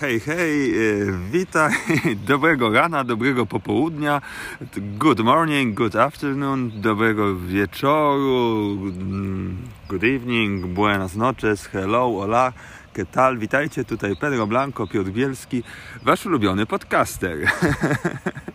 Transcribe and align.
Hej, 0.00 0.20
hej, 0.20 0.70
e, 0.70 1.12
witaj, 1.32 1.72
dobrego 2.28 2.70
rana, 2.70 3.04
dobrego 3.04 3.46
popołudnia, 3.46 4.20
good 4.98 5.20
morning, 5.20 5.74
good 5.74 5.96
afternoon, 5.96 6.70
dobrego 6.80 7.36
wieczoru, 7.36 8.76
good 9.88 10.04
evening, 10.04 10.66
buenas 10.66 11.16
noches, 11.16 11.68
hello, 11.72 12.08
hola, 12.08 12.52
¿qué 12.94 13.06
tal? 13.06 13.38
Witajcie, 13.38 13.84
tutaj 13.84 14.16
Pedro 14.16 14.46
Blanco, 14.46 14.86
Piotr 14.86 15.10
Bielski, 15.10 15.62
wasz 16.02 16.26
ulubiony 16.26 16.66
podcaster. 16.66 17.38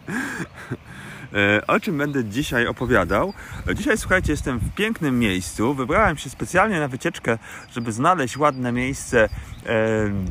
E, 1.33 1.67
o 1.67 1.79
czym 1.79 1.97
będę 1.97 2.25
dzisiaj 2.25 2.67
opowiadał? 2.67 3.33
Dzisiaj, 3.75 3.97
słuchajcie, 3.97 4.31
jestem 4.31 4.59
w 4.59 4.75
pięknym 4.75 5.19
miejscu. 5.19 5.73
Wybrałem 5.73 6.17
się 6.17 6.29
specjalnie 6.29 6.79
na 6.79 6.87
wycieczkę, 6.87 7.37
żeby 7.71 7.91
znaleźć 7.91 8.37
ładne 8.37 8.71
miejsce 8.71 9.23
e, 9.23 9.29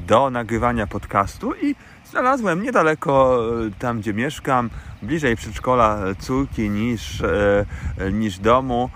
do 0.06 0.30
nagrywania 0.30 0.86
podcastu 0.86 1.54
i 1.62 1.74
znalazłem 2.10 2.62
niedaleko 2.62 3.42
e, 3.66 3.70
tam, 3.78 4.00
gdzie 4.00 4.14
mieszkam, 4.14 4.70
bliżej 5.02 5.36
przedszkola 5.36 5.98
córki 6.18 6.70
niż, 6.70 7.23
niż 8.12 8.38
domu 8.38 8.90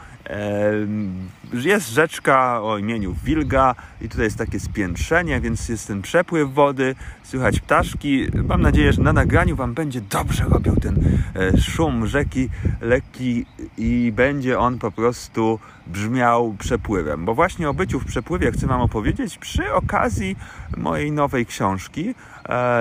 jest 1.63 1.91
rzeczka 1.91 2.63
o 2.63 2.79
imieniu 2.79 3.15
Wilga 3.25 3.75
i 4.01 4.09
tutaj 4.09 4.25
jest 4.25 4.39
takie 4.39 4.61
spiętrzenie, 4.61 5.41
więc 5.41 5.69
jest 5.69 5.87
ten 5.87 6.03
przepływ 6.03 6.55
wody, 6.55 6.95
słychać 7.23 7.61
ptaszki. 7.61 8.27
Mam 8.49 8.63
nadzieję, 8.63 8.93
że 8.93 9.03
na 9.03 9.13
nagraniu 9.13 9.57
Wam 9.57 9.75
będzie 9.75 10.01
dobrze 10.01 10.45
robił 10.45 10.77
ten 10.77 11.23
e, 11.37 11.61
szum 11.61 12.07
rzeki 12.07 12.49
lekki 12.81 13.47
i 13.79 14.13
będzie 14.17 14.59
on 14.59 14.79
po 14.79 14.91
prostu 14.91 15.59
brzmiał 15.87 16.55
przepływem. 16.59 17.25
Bo 17.25 17.35
właśnie 17.35 17.69
o 17.69 17.75
byciu 17.75 18.01
w 18.01 18.05
przepływie 18.05 18.53
chcę 18.53 18.67
Wam 18.67 18.81
opowiedzieć 18.81 19.39
przy 19.39 19.73
okazji 19.73 20.37
mojej 20.77 21.13
nowej 21.13 21.47
książki 21.47 22.15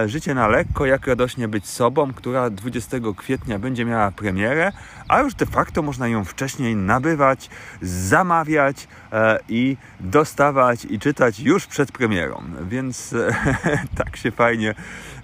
Życie 0.06 0.34
na 0.34 0.48
lekko, 0.48 0.86
jak 0.86 1.08
radośnie 1.08 1.48
być 1.48 1.68
sobą, 1.68 2.14
która 2.14 2.50
20 2.50 2.98
kwietnia 3.18 3.60
będzie 3.60 3.86
miała 3.86 4.12
premierę, 4.12 4.72
a 5.08 5.20
już 5.20 5.36
de 5.36 5.46
facto 5.46 5.82
można 5.82 6.08
ją 6.08 6.26
wcześniej 6.26 6.76
nabywać, 6.76 7.50
zamawiać 7.82 8.88
e, 9.12 9.40
i 9.50 9.78
dostawać 10.00 10.86
i 10.86 11.00
czytać 11.00 11.40
już 11.40 11.68
przed 11.68 11.92
premierą. 11.92 12.44
Więc 12.70 13.14
e, 13.14 13.36
tak 13.98 14.18
się 14.18 14.32
fajnie 14.32 14.76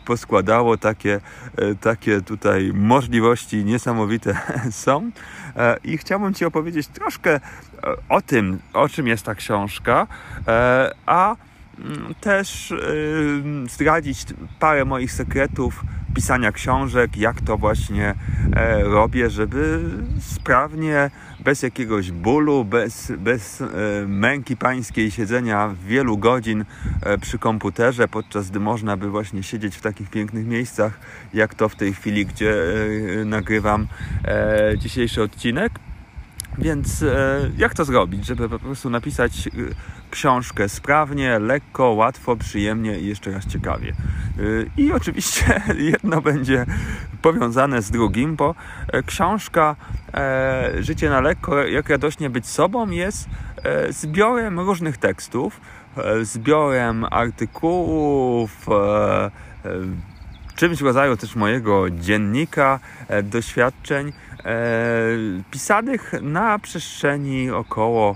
poskładało, 0.10 0.78
takie, 0.78 1.20
e, 1.58 1.76
takie 1.76 2.22
tutaj 2.22 2.72
możliwości 2.74 3.66
niesamowite 3.66 4.38
są. 4.72 5.12
E, 5.56 5.78
I 5.84 5.98
chciałbym 5.98 6.34
Ci 6.34 6.46
opowiedzieć 6.46 6.88
troszkę 6.88 7.36
e, 7.36 7.40
o 8.10 8.22
tym, 8.22 8.60
o 8.74 8.90
czym 8.90 9.08
jest 9.08 9.26
ta 9.26 9.36
książka, 9.36 10.08
a 11.06 11.36
też 12.22 12.74
zdradzić 13.70 14.26
parę 14.60 14.86
moich 14.86 15.12
sekretów 15.12 15.84
pisania 16.16 16.52
książek, 16.52 17.18
jak 17.18 17.42
to 17.42 17.58
właśnie 17.58 18.16
robię, 18.84 19.30
żeby 19.30 19.80
sprawnie, 20.22 21.12
bez 21.44 21.64
jakiegoś 21.64 22.12
bólu, 22.12 22.66
bez, 22.66 23.12
bez 23.18 23.64
męki 24.08 24.58
pańskiej 24.58 25.12
siedzenia 25.12 25.76
wielu 25.88 26.18
godzin 26.18 26.66
przy 27.22 27.40
komputerze, 27.40 28.08
podczas 28.08 28.50
gdy 28.50 28.60
można 28.60 28.98
by 28.98 29.10
właśnie 29.10 29.44
siedzieć 29.44 29.76
w 29.76 29.82
takich 29.82 30.10
pięknych 30.10 30.46
miejscach, 30.46 31.00
jak 31.34 31.56
to 31.56 31.70
w 31.70 31.76
tej 31.76 31.94
chwili, 31.94 32.26
gdzie 32.26 32.54
nagrywam 33.26 33.88
dzisiejszy 34.78 35.22
odcinek. 35.22 35.72
Więc 36.58 37.06
jak 37.58 37.74
to 37.74 37.86
zrobić, 37.86 38.26
żeby 38.26 38.50
po 38.50 38.60
prostu 38.60 38.90
napisać 38.90 39.50
książkę 40.12 40.70
sprawnie, 40.70 41.40
lekko, 41.40 41.90
łatwo, 41.90 42.36
przyjemnie 42.36 43.00
i 43.00 43.08
jeszcze 43.08 43.32
raz 43.32 43.46
ciekawie. 43.46 43.94
I 44.78 44.92
oczywiście 44.92 45.62
jedno 45.94 46.22
będzie 46.22 46.66
powiązane 47.22 47.82
z 47.82 47.92
drugim, 47.92 48.36
bo 48.36 48.56
książka 49.06 49.76
Życie 50.80 51.10
na 51.10 51.22
lekko, 51.22 51.64
jak 51.64 51.90
radośnie 51.90 52.30
być 52.30 52.48
sobą 52.48 52.90
jest 52.90 53.30
zbiorem 53.90 54.60
różnych 54.60 54.98
tekstów, 54.98 55.62
zbiorem 56.22 57.06
artykułów, 57.12 58.66
czymś 60.56 60.80
w 60.80 60.86
rodzaju 60.86 61.18
też 61.18 61.36
mojego 61.36 61.90
dziennika 61.90 62.80
doświadczeń 63.24 64.14
pisanych 65.52 66.14
na 66.22 66.60
przestrzeni 66.60 67.52
około 67.52 68.16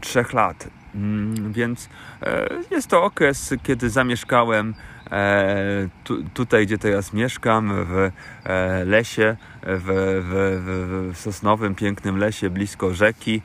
trzech 0.00 0.32
lat. 0.32 0.68
Mm, 0.94 1.52
więc 1.52 1.88
e, 2.22 2.48
jest 2.70 2.88
to 2.88 3.04
okres, 3.04 3.54
kiedy 3.62 3.90
zamieszkałem 3.90 4.74
e, 5.10 5.88
tu, 6.04 6.22
tutaj, 6.34 6.66
gdzie 6.66 6.78
teraz 6.78 7.12
mieszkam, 7.12 7.72
w 7.84 8.10
e, 8.44 8.84
lesie, 8.84 9.36
w, 9.62 10.22
w, 10.24 11.12
w, 11.14 11.18
sosnowym, 11.18 11.74
pięknym 11.74 12.18
lesie 12.18 12.50
blisko 12.50 12.94
rzeki, 12.94 13.42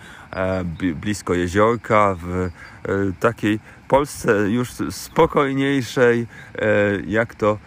blisko 0.95 1.33
jeziorka, 1.33 2.15
w 2.21 2.49
takiej 3.19 3.59
Polsce 3.87 4.49
już 4.49 4.69
spokojniejszej, 4.89 6.27
jak 7.07 7.35
to 7.35 7.57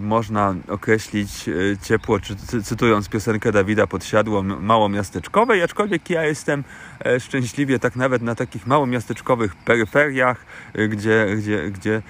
można 0.00 0.54
określić 0.68 1.48
e, 1.48 1.52
ciepło, 1.82 2.20
czy 2.20 2.36
cytując 2.62 3.08
piosenkę 3.08 3.52
Dawida 3.52 3.86
Podsiadło, 3.86 4.42
małomiasteczkowej, 4.42 5.62
aczkolwiek 5.62 6.10
ja 6.10 6.24
jestem 6.24 6.64
e, 7.04 7.20
szczęśliwie 7.20 7.78
tak 7.78 7.96
nawet 7.96 8.22
na 8.22 8.34
takich 8.34 8.66
małomiasteczkowych 8.66 9.56
peryferiach, 9.56 10.46
gdzie, 10.88 11.26
gdzie, 11.36 11.70
gdzie 11.70 12.02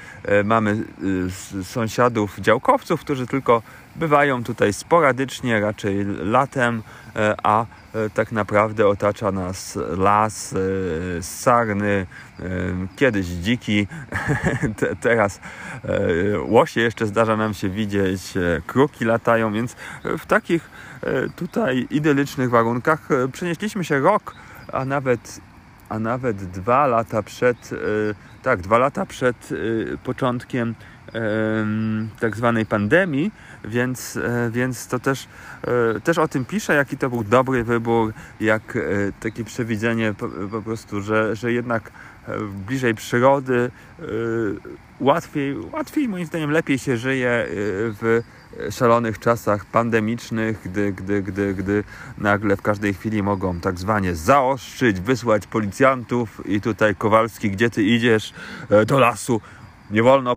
mamy 0.45 0.85
sąsiadów, 1.63 2.39
działkowców, 2.39 3.01
którzy 3.01 3.27
tylko 3.27 3.63
bywają 3.97 4.45
tutaj 4.45 4.73
sporadycznie, 4.73 5.61
raczej 5.61 6.05
latem, 6.05 6.83
a 7.43 7.67
tak 8.15 8.33
naprawdę 8.33 8.89
otacza 8.89 9.33
nas 9.33 9.79
las, 9.97 10.55
sarny, 11.21 12.07
kiedyś 12.97 13.27
dziki, 13.27 13.87
teraz 15.01 15.41
łosie 16.47 16.81
jeszcze 16.81 17.07
zdarza 17.07 17.37
nam 17.37 17.55
się 17.55 17.69
widzieć, 17.69 18.35
kruki 18.67 19.05
latają, 19.05 19.53
więc 19.53 19.77
w 20.19 20.27
takich 20.27 20.71
tutaj 21.37 21.87
idylicznych 21.91 22.51
warunkach 22.51 23.09
przenieśliśmy 23.33 23.85
się 23.85 23.99
rok, 23.99 24.35
a 24.73 24.85
nawet, 24.85 25.41
a 25.89 25.99
nawet 25.99 26.37
dwa 26.37 26.87
lata 26.87 27.23
przed, 27.23 27.71
tak, 28.43 28.61
dwa 28.61 28.79
lata 28.79 29.07
przed 29.07 29.49
początkiem 30.05 30.75
tak 32.21 32.37
zwanej 32.37 32.67
pandemii, 32.67 33.31
więc, 33.65 34.17
e, 34.17 34.51
więc 34.51 34.87
to 34.87 34.99
też, 34.99 35.29
e, 35.97 36.01
też 36.01 36.19
o 36.19 36.29
tym 36.29 36.45
piszę, 36.45 36.75
jaki 36.75 36.97
to 36.99 37.11
był 37.11 37.25
dobry 37.25 37.65
wybór, 37.65 38.13
jak 38.41 38.77
e, 38.77 38.81
takie 39.21 39.45
przewidzenie 39.45 40.15
po, 40.19 40.29
po 40.51 40.63
prostu, 40.63 41.03
że, 41.03 41.37
że 41.37 41.53
jednak 41.53 41.93
bliżej 42.67 42.95
przyrody 42.95 43.71
łatwiej, 45.01 45.57
łatwiej 45.73 46.09
moim 46.09 46.27
zdaniem 46.27 46.51
lepiej 46.51 46.79
się 46.79 46.97
żyje 46.97 47.47
w 48.01 48.23
szalonych 48.71 49.19
czasach 49.19 49.65
pandemicznych, 49.65 50.61
gdy, 50.65 50.93
gdy, 50.93 51.23
gdy, 51.23 51.55
gdy 51.55 51.85
nagle 52.19 52.57
w 52.57 52.63
każdej 52.63 52.95
chwili 52.95 53.23
mogą 53.23 53.61
tak 53.61 53.79
zwanie 53.79 54.15
zaostrzyć, 54.15 55.01
wysłać 55.01 55.47
policjantów 55.47 56.47
i 56.47 56.61
tutaj 56.61 56.95
Kowalski, 56.95 57.51
gdzie 57.51 57.71
ty 57.71 57.83
idziesz 57.83 58.35
do 58.87 58.99
lasu, 58.99 59.41
nie 59.91 60.03
wolno 60.03 60.37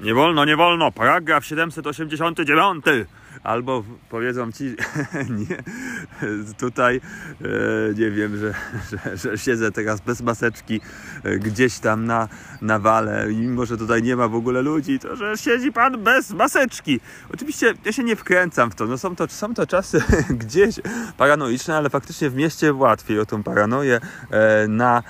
nie 0.00 0.14
wolno, 0.14 0.44
nie 0.44 0.56
wolno, 0.56 0.92
paragraf 0.92 1.44
789 1.44 2.84
albo 3.46 3.84
powiedzą 4.08 4.52
ci, 4.52 4.64
nie, 5.38 5.56
tutaj 6.58 7.00
e, 7.40 7.94
nie 7.94 8.10
wiem, 8.10 8.36
że, 8.36 8.54
że, 8.90 9.16
że, 9.16 9.38
siedzę 9.38 9.72
teraz 9.72 10.00
bez 10.00 10.22
maseczki 10.22 10.80
e, 11.24 11.38
gdzieś 11.38 11.78
tam 11.78 12.04
na, 12.04 12.28
na 12.62 12.78
wale, 12.78 13.26
mimo 13.28 13.66
że 13.66 13.76
tutaj 13.76 14.02
nie 14.02 14.16
ma 14.16 14.28
w 14.28 14.34
ogóle 14.34 14.62
ludzi, 14.62 14.98
to 14.98 15.16
że 15.16 15.36
siedzi 15.36 15.72
pan 15.72 16.02
bez 16.02 16.30
maseczki. 16.30 17.00
Oczywiście 17.34 17.74
ja 17.84 17.92
się 17.92 18.04
nie 18.04 18.16
wkręcam 18.16 18.70
w 18.70 18.74
to, 18.74 18.86
no 18.86 18.98
są 18.98 19.16
to, 19.16 19.28
są 19.28 19.54
to 19.54 19.66
czasy 19.66 20.02
gdzieś 20.44 20.80
paranoiczne, 21.16 21.76
ale 21.76 21.90
faktycznie 21.90 22.30
w 22.30 22.34
mieście 22.34 22.74
łatwiej 22.74 23.20
o 23.20 23.26
tą 23.26 23.42
paranoję, 23.42 24.00
e, 24.30 24.68
na, 24.68 25.02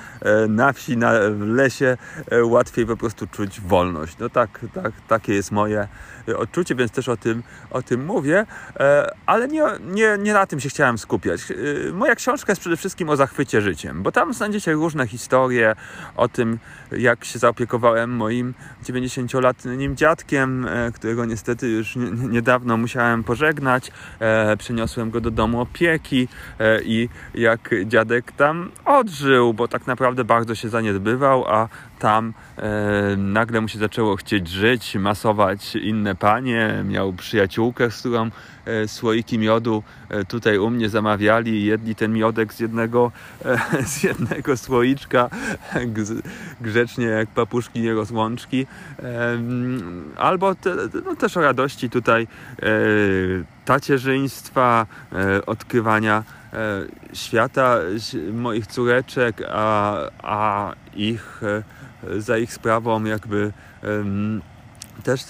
na 0.48 0.72
wsi, 0.72 0.96
na 0.96 1.12
lesie 1.38 1.96
łatwiej 2.42 2.86
po 2.86 2.96
prostu 2.96 3.26
czuć 3.26 3.60
wolność. 3.60 4.18
No 4.18 4.28
tak, 4.28 4.60
tak 4.74 4.92
takie 5.08 5.34
jest 5.34 5.52
moje 5.52 5.88
odczucie, 6.34 6.74
więc 6.74 6.92
też 6.92 7.08
o 7.08 7.16
tym, 7.16 7.42
o 7.70 7.82
tym 7.82 8.04
mówię, 8.04 8.46
e, 8.80 9.14
ale 9.26 9.48
nie, 9.48 9.62
nie, 9.80 10.16
nie 10.18 10.32
na 10.32 10.46
tym 10.46 10.60
się 10.60 10.68
chciałem 10.68 10.98
skupiać. 10.98 11.40
E, 11.50 11.92
moja 11.92 12.14
książka 12.14 12.52
jest 12.52 12.60
przede 12.60 12.76
wszystkim 12.76 13.10
o 13.10 13.16
zachwycie 13.16 13.60
życiem, 13.60 14.02
bo 14.02 14.12
tam 14.12 14.34
znajdziecie 14.34 14.72
różne 14.72 15.06
historie 15.06 15.76
o 16.16 16.28
tym, 16.28 16.58
jak 16.92 17.24
się 17.24 17.38
zaopiekowałem 17.38 18.10
moim 18.10 18.54
90-letnim 18.84 19.96
dziadkiem, 19.96 20.68
e, 20.68 20.92
którego 20.92 21.24
niestety 21.24 21.68
już 21.68 21.96
niedawno 22.30 22.76
musiałem 22.76 23.24
pożegnać. 23.24 23.92
Przeniosłem 24.58 25.10
go 25.10 25.20
do 25.20 25.30
domu 25.30 25.60
opieki 25.60 26.28
i 26.82 27.08
jak 27.34 27.70
dziadek 27.84 28.32
tam 28.32 28.70
odżył, 28.84 29.54
bo 29.54 29.68
tak 29.68 29.86
naprawdę 29.86 30.24
bardzo 30.24 30.54
się 30.54 30.68
zaniedbywał, 30.68 31.44
a 31.48 31.68
tam 31.98 32.34
e, 32.56 33.16
nagle 33.16 33.60
mu 33.60 33.68
się 33.68 33.78
zaczęło 33.78 34.16
chcieć 34.16 34.48
żyć, 34.48 34.94
masować 34.94 35.76
inne 35.76 36.14
panie. 36.14 36.84
Miał 36.84 37.12
przyjaciółkę, 37.12 37.90
z 37.90 38.00
którą 38.00 38.30
e, 38.66 38.88
słoiki 38.88 39.38
miodu 39.38 39.82
e, 40.08 40.24
tutaj 40.24 40.58
u 40.58 40.70
mnie 40.70 40.88
zamawiali. 40.88 41.64
Jedli 41.64 41.94
ten 41.94 42.12
miodek 42.12 42.54
z 42.54 42.60
jednego, 42.60 43.12
e, 43.44 43.58
z 43.92 44.02
jednego 44.02 44.56
słoiczka, 44.56 45.30
grzecznie 46.60 47.06
jak 47.06 47.28
papuszki 47.28 47.80
nierozłączki. 47.80 48.66
E, 48.98 49.38
albo 50.16 50.54
te, 50.54 50.74
no, 51.04 51.16
też 51.16 51.36
o 51.36 51.40
radości 51.40 51.90
tutaj 51.90 52.22
e, 52.22 52.66
tacierzyństwa, 53.64 54.86
odkrywania 55.46 56.22
świata 57.12 57.76
moich 58.32 58.66
córeczek, 58.66 59.42
a, 59.50 59.96
a 60.22 60.72
ich 60.94 61.40
za 62.18 62.38
ich 62.38 62.52
sprawą 62.52 63.04
jakby 63.04 63.52
też, 65.02 65.24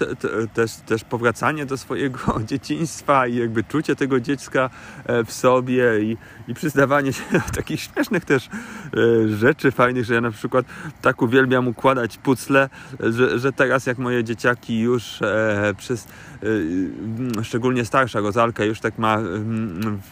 też, 0.55 0.77
też 0.77 1.05
powracanie 1.05 1.67
do 1.67 1.77
swojego 1.77 2.19
dzieciństwa 2.51 3.27
i 3.27 3.37
jakby 3.37 3.65
czucie 3.65 3.97
tego 3.97 4.21
dziecka 4.21 4.71
e, 5.05 5.25
w 5.25 5.33
sobie 5.33 6.01
i, 6.03 6.17
i 6.49 6.55
przyznawanie 6.55 7.13
się 7.13 7.23
do 7.33 7.41
takich 7.57 7.81
śmiesznych 7.81 8.25
też 8.25 8.47
e, 8.47 9.29
rzeczy 9.29 9.71
fajnych, 9.71 10.05
że 10.05 10.15
ja 10.15 10.21
na 10.21 10.31
przykład 10.31 10.67
tak 11.03 11.23
uwielbiam 11.23 11.69
układać 11.69 12.19
pucle, 12.19 12.69
że, 13.01 13.39
że 13.39 13.53
teraz 13.53 13.87
jak 13.87 13.99
moje 13.99 14.25
dzieciaki 14.25 14.81
już 14.81 15.23
e, 15.23 15.75
przez 15.79 16.09
szczególnie 17.43 17.85
starsza 17.85 18.21
Rozalka 18.21 18.65
już 18.65 18.81
tak 18.81 18.99
ma 18.99 19.19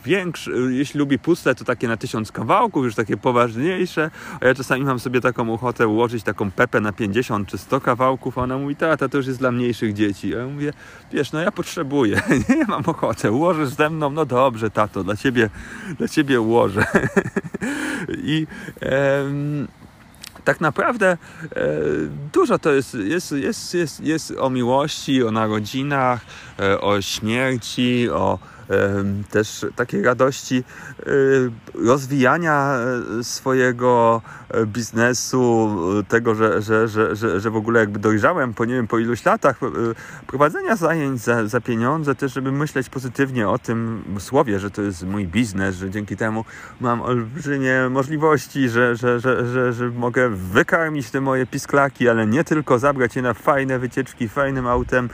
większy, 0.04 0.52
jeśli 0.70 0.98
lubi 0.98 1.18
puzzle, 1.18 1.54
to 1.54 1.64
takie 1.64 1.88
na 1.88 1.96
tysiąc 1.96 2.32
kawałków, 2.32 2.84
już 2.84 2.94
takie 2.94 3.16
poważniejsze, 3.16 4.10
a 4.40 4.46
ja 4.46 4.54
czasami 4.54 4.84
mam 4.84 4.98
sobie 4.98 5.20
taką 5.20 5.52
ochotę 5.52 5.88
ułożyć 5.88 6.22
taką 6.22 6.50
pepę 6.50 6.80
na 6.80 6.92
50 6.92 7.48
czy 7.48 7.58
100 7.58 7.80
kawałków, 7.80 8.38
a 8.38 8.42
ona 8.42 8.58
mówi, 8.58 8.76
tata, 8.76 9.08
to 9.08 9.16
już 9.16 9.26
jest 9.26 9.38
dla 9.38 9.52
mniejszych 9.52 9.92
dzieci. 9.92 10.34
A 10.34 10.38
ja 10.38 10.46
mówię, 10.46 10.72
wiesz, 11.12 11.32
no 11.32 11.40
ja 11.40 11.52
potrzebuję, 11.52 12.22
nie 12.56 12.64
mam 12.64 12.82
ochoty, 12.86 13.30
ułożysz 13.30 13.68
ze 13.68 13.90
mną, 13.90 14.10
no 14.10 14.26
dobrze, 14.26 14.70
tato, 14.70 15.04
dla 15.04 15.16
ciebie, 15.16 15.50
dla 15.98 16.08
ciebie 16.08 16.23
ułożę. 16.30 16.86
I 18.34 18.46
tak 20.44 20.60
naprawdę 20.60 21.06
e, 21.06 21.16
dużo 22.32 22.58
to 22.58 22.72
jest, 22.72 22.94
jest, 22.94 23.32
jest, 23.32 23.74
jest, 23.74 24.00
jest 24.00 24.34
o 24.38 24.50
miłości, 24.50 25.24
o 25.24 25.30
narodzinach, 25.30 26.20
e, 26.58 26.80
o 26.80 27.02
śmierci, 27.02 28.10
o 28.10 28.38
też 29.30 29.66
takiej 29.76 30.02
radości 30.02 30.64
rozwijania 31.74 32.76
e, 33.20 33.24
swojego 33.24 34.22
e, 34.48 34.66
biznesu, 34.66 35.70
tego, 36.08 36.34
że, 36.34 36.62
że, 36.62 36.88
że, 36.88 37.40
że, 37.40 37.50
w 37.50 37.56
ogóle 37.56 37.80
jakby 37.80 37.98
dojrzałem 37.98 38.54
po 38.54 38.64
nie 38.64 38.74
wiem, 38.74 38.86
po 38.86 38.98
iluś 38.98 39.24
latach 39.24 39.60
prowadzenia 40.26 40.76
zajęć 40.76 41.20
za, 41.20 41.46
za 41.46 41.60
pieniądze, 41.60 42.14
też 42.14 42.32
żeby 42.32 42.52
myśleć 42.52 42.88
pozytywnie 42.88 43.48
o 43.48 43.58
tym 43.58 44.04
słowie, 44.18 44.60
że 44.60 44.70
to 44.70 44.82
jest 44.82 45.06
mój 45.06 45.26
biznes, 45.26 45.76
że 45.76 45.90
dzięki 45.90 46.16
temu 46.16 46.44
mam 46.80 47.02
olbrzymie 47.02 47.88
możliwości, 47.90 48.68
że, 48.68 48.96
że, 48.96 49.20
że, 49.20 49.46
że, 49.46 49.72
że 49.72 49.90
mogę 49.90 50.28
wykarmić 50.28 51.10
te 51.10 51.20
moje 51.20 51.46
pisklaki, 51.46 52.08
ale 52.08 52.26
nie 52.26 52.44
tylko 52.44 52.78
zabrać 52.78 53.16
je 53.16 53.22
na 53.22 53.34
fajne 53.34 53.78
wycieczki 53.78 54.28
fajnym 54.28 54.66
autem 54.66 55.08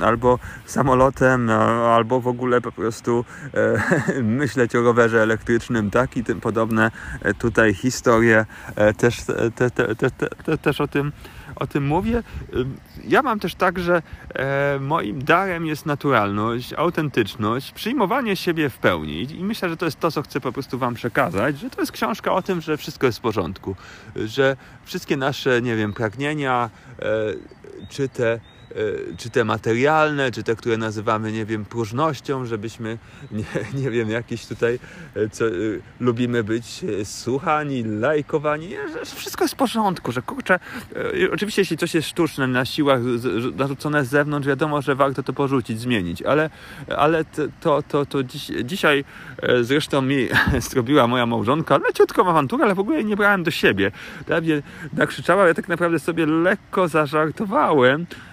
albo 0.00 0.38
samolotem, 0.66 1.50
albo 1.86 2.20
w 2.20 2.28
ogóle 2.28 2.60
po 2.66 2.72
prostu 2.72 3.24
e, 3.54 4.22
myśleć 4.22 4.76
o 4.76 4.82
rowerze 4.82 5.22
elektrycznym, 5.22 5.90
tak 5.90 6.16
i 6.16 6.24
tym 6.24 6.40
podobne 6.40 6.90
e, 7.22 7.34
tutaj 7.34 7.74
historie 7.74 8.46
e, 8.76 8.94
też, 8.94 9.24
te, 9.54 9.70
te, 9.70 9.94
te, 10.44 10.58
też 10.58 10.80
o 10.80 10.88
tym 10.88 11.12
o 11.56 11.66
tym 11.66 11.86
mówię. 11.86 12.22
Ja 13.04 13.22
mam 13.22 13.40
też 13.40 13.54
tak, 13.54 13.78
że 13.78 14.02
moim 14.80 15.24
darem 15.24 15.66
jest 15.66 15.86
naturalność, 15.86 16.72
autentyczność, 16.72 17.72
przyjmowanie 17.72 18.36
siebie 18.36 18.70
w 18.70 18.78
pełni. 18.78 19.38
I 19.40 19.44
myślę, 19.44 19.68
że 19.68 19.76
to 19.76 19.84
jest 19.84 20.00
to, 20.00 20.10
co 20.10 20.22
chcę 20.22 20.40
po 20.40 20.52
prostu 20.52 20.78
Wam 20.78 20.94
przekazać, 20.94 21.58
że 21.58 21.70
to 21.70 21.80
jest 21.80 21.92
książka 21.92 22.32
o 22.32 22.42
tym, 22.42 22.60
że 22.60 22.76
wszystko 22.76 23.06
jest 23.06 23.18
w 23.18 23.20
porządku, 23.20 23.76
że 24.16 24.56
wszystkie 24.84 25.16
nasze, 25.16 25.62
nie 25.62 25.76
wiem, 25.76 25.92
pragnienia, 25.92 26.70
czy 27.88 28.08
te 28.08 28.32
E, 28.34 28.55
czy 29.16 29.30
te 29.30 29.44
materialne, 29.44 30.30
czy 30.30 30.42
te, 30.42 30.56
które 30.56 30.76
nazywamy, 30.76 31.32
nie 31.32 31.44
wiem, 31.44 31.64
próżnością, 31.64 32.44
żebyśmy, 32.44 32.98
nie, 33.32 33.44
nie 33.82 33.90
wiem, 33.90 34.10
jakieś 34.10 34.46
tutaj, 34.46 34.78
e, 35.14 35.28
co, 35.28 35.46
e, 35.46 35.50
lubimy 36.00 36.44
być 36.44 36.84
słuchani, 37.04 37.84
lajkowani, 37.84 38.68
że 38.92 39.04
wszystko 39.04 39.44
jest 39.44 39.54
w 39.54 39.56
porządku, 39.56 40.12
że 40.12 40.22
kurczę, 40.22 40.58
oczywiście 41.32 41.62
jeśli 41.62 41.76
coś 41.76 41.94
jest 41.94 42.08
sztuczne, 42.08 42.46
na 42.46 42.64
siłach 42.64 43.00
narzucone 43.56 44.04
z 44.04 44.08
zewnątrz, 44.08 44.48
wiadomo, 44.48 44.82
że 44.82 44.94
warto 44.94 45.22
to 45.22 45.32
porzucić, 45.32 45.80
zmienić, 45.80 46.22
ale, 46.22 46.50
ale 46.96 47.24
to, 47.60 47.82
to, 47.82 48.06
to 48.06 48.22
dziś, 48.22 48.50
dzisiaj 48.64 49.04
zresztą 49.60 50.02
mi 50.02 50.28
zrobiła 50.70 51.06
moja 51.06 51.26
małżonka 51.26 51.78
leciutką 51.78 52.30
awanturę, 52.30 52.64
ale 52.64 52.74
w 52.74 52.80
ogóle 52.80 53.04
nie 53.04 53.16
brałem 53.16 53.42
do 53.42 53.50
siebie. 53.50 53.92
Prawie 54.26 54.62
nakrzyczała, 54.92 55.48
ja 55.48 55.54
tak 55.54 55.68
naprawdę 55.68 55.98
sobie 55.98 56.26
lekko 56.26 56.88
zażartowałem, 56.88 58.06
E, 58.06 58.25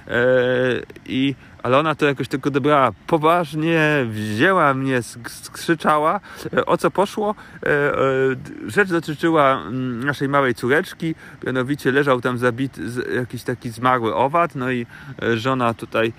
I, 1.06 1.36
ale 1.64 1.78
ona 1.78 1.96
to 1.96 2.06
jakoś 2.06 2.28
tylko 2.28 2.48
odebrała 2.48 2.92
poważnie, 3.08 4.06
wzięła 4.10 4.74
mnie, 4.74 5.02
skrzyczała. 5.28 6.20
E, 6.54 6.66
o 6.66 6.78
co 6.78 6.92
poszło? 6.92 7.36
E, 7.66 7.92
rzecz 8.68 8.90
dotyczyła 8.90 9.62
mm, 9.62 10.04
naszej 10.04 10.30
małej 10.30 10.56
córeczki, 10.56 11.16
mianowicie 11.46 11.92
leżał 11.92 12.22
tam 12.22 12.38
zabity 12.38 12.82
jakiś 13.16 13.44
taki 13.44 13.70
zmarły 13.70 14.16
owad, 14.16 14.56
no 14.56 14.72
i 14.72 14.86
żona 15.36 15.74
tutaj 15.74 16.14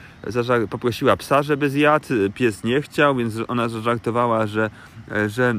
poprosiła 0.70 1.16
psa, 1.16 1.42
żeby 1.42 1.70
zjadł, 1.70 2.06
pies 2.34 2.64
nie 2.64 2.82
chciał, 2.82 3.16
więc 3.16 3.34
ona 3.48 3.68
zażartowała, 3.68 4.46
że, 4.46 4.70
że, 5.26 5.54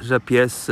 że 0.00 0.20
pies 0.20 0.70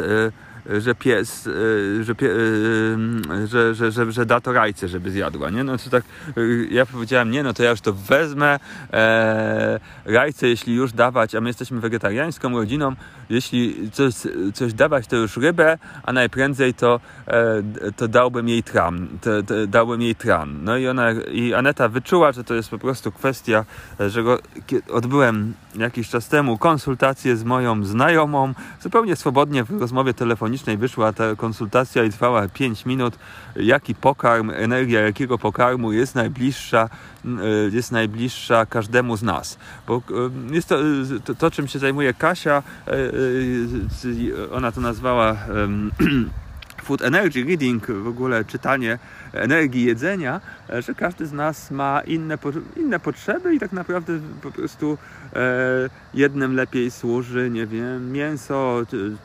że 0.66 0.94
pies, 0.94 1.46
e, 1.46 2.04
że, 2.04 2.14
pie, 2.14 2.30
e, 2.30 3.46
że, 3.46 3.74
że, 3.74 3.92
że, 3.92 4.12
że 4.12 4.26
da 4.26 4.40
to 4.40 4.52
rajce, 4.52 4.88
żeby 4.88 5.10
zjadła, 5.10 5.50
nie? 5.50 5.64
No 5.64 5.78
to 5.78 5.90
tak, 5.90 6.04
e, 6.36 6.40
ja 6.70 6.86
powiedziałem, 6.86 7.30
nie, 7.30 7.42
no 7.42 7.54
to 7.54 7.62
ja 7.62 7.70
już 7.70 7.80
to 7.80 7.92
wezmę, 7.92 8.58
e, 8.92 9.80
rajce 10.04 10.48
jeśli 10.48 10.74
już 10.74 10.92
dawać, 10.92 11.34
a 11.34 11.40
my 11.40 11.48
jesteśmy 11.48 11.80
wegetariańską 11.80 12.52
rodziną, 12.52 12.92
jeśli 13.30 13.90
coś, 13.90 14.14
coś 14.54 14.74
dawać, 14.74 15.06
to 15.06 15.16
już 15.16 15.36
rybę, 15.36 15.78
a 16.02 16.12
najprędzej 16.12 16.74
to, 16.74 17.00
e, 17.26 17.62
to 17.96 18.08
dałbym 18.08 18.48
jej 18.48 18.62
tran, 18.62 19.08
to, 19.20 19.42
to 19.42 19.66
dałbym 19.66 20.02
jej 20.02 20.14
tran. 20.14 20.64
No 20.64 20.76
i 20.76 20.88
ona, 20.88 21.12
i 21.12 21.54
Aneta 21.54 21.88
wyczuła, 21.88 22.32
że 22.32 22.44
to 22.44 22.54
jest 22.54 22.70
po 22.70 22.78
prostu 22.78 23.12
kwestia, 23.12 23.64
że 24.08 24.22
go, 24.22 24.38
odbyłem 24.90 25.54
jakiś 25.74 26.08
czas 26.08 26.28
temu 26.28 26.58
konsultację 26.58 27.36
z 27.36 27.44
moją 27.44 27.84
znajomą, 27.84 28.54
zupełnie 28.80 29.16
swobodnie 29.16 29.64
w 29.64 29.80
rozmowie 29.80 30.14
telefonicznej 30.14 30.51
wyszła 30.78 31.12
ta 31.12 31.36
konsultacja 31.36 32.04
i 32.04 32.10
trwała 32.10 32.48
5 32.48 32.86
minut. 32.86 33.18
Jaki 33.56 33.94
pokarm, 33.94 34.50
energia 34.50 35.00
jakiego 35.00 35.38
pokarmu 35.38 35.92
jest 35.92 36.14
najbliższa, 36.14 36.88
e, 37.24 37.28
jest 37.72 37.92
najbliższa 37.92 38.66
każdemu 38.66 39.16
z 39.16 39.22
nas. 39.22 39.58
Bo 39.86 39.96
e, 40.50 40.54
jest 40.54 40.68
to, 40.68 40.78
to, 41.24 41.34
to 41.34 41.50
czym 41.50 41.68
się 41.68 41.78
zajmuje 41.78 42.14
Kasia, 42.14 42.62
e, 42.86 42.92
ona 44.52 44.72
to 44.72 44.80
nazwała 44.80 45.36
Food 46.84 47.02
Energy 47.02 47.44
Reading, 47.44 47.86
w 47.86 48.06
ogóle 48.06 48.44
czytanie 48.44 48.98
energii 49.32 49.84
jedzenia, 49.84 50.40
e, 50.70 50.82
że 50.82 50.94
każdy 50.94 51.26
z 51.26 51.32
nas 51.32 51.70
ma 51.70 52.00
inne, 52.00 52.38
inne 52.76 53.00
potrzeby 53.00 53.54
i 53.54 53.58
tak 53.58 53.72
naprawdę 53.72 54.20
po 54.42 54.50
prostu 54.50 54.98
e, 55.32 55.90
jednym 56.14 56.54
lepiej 56.54 56.90
służy, 56.90 57.50
nie 57.50 57.66
wiem, 57.66 58.12
mięso, 58.12 58.82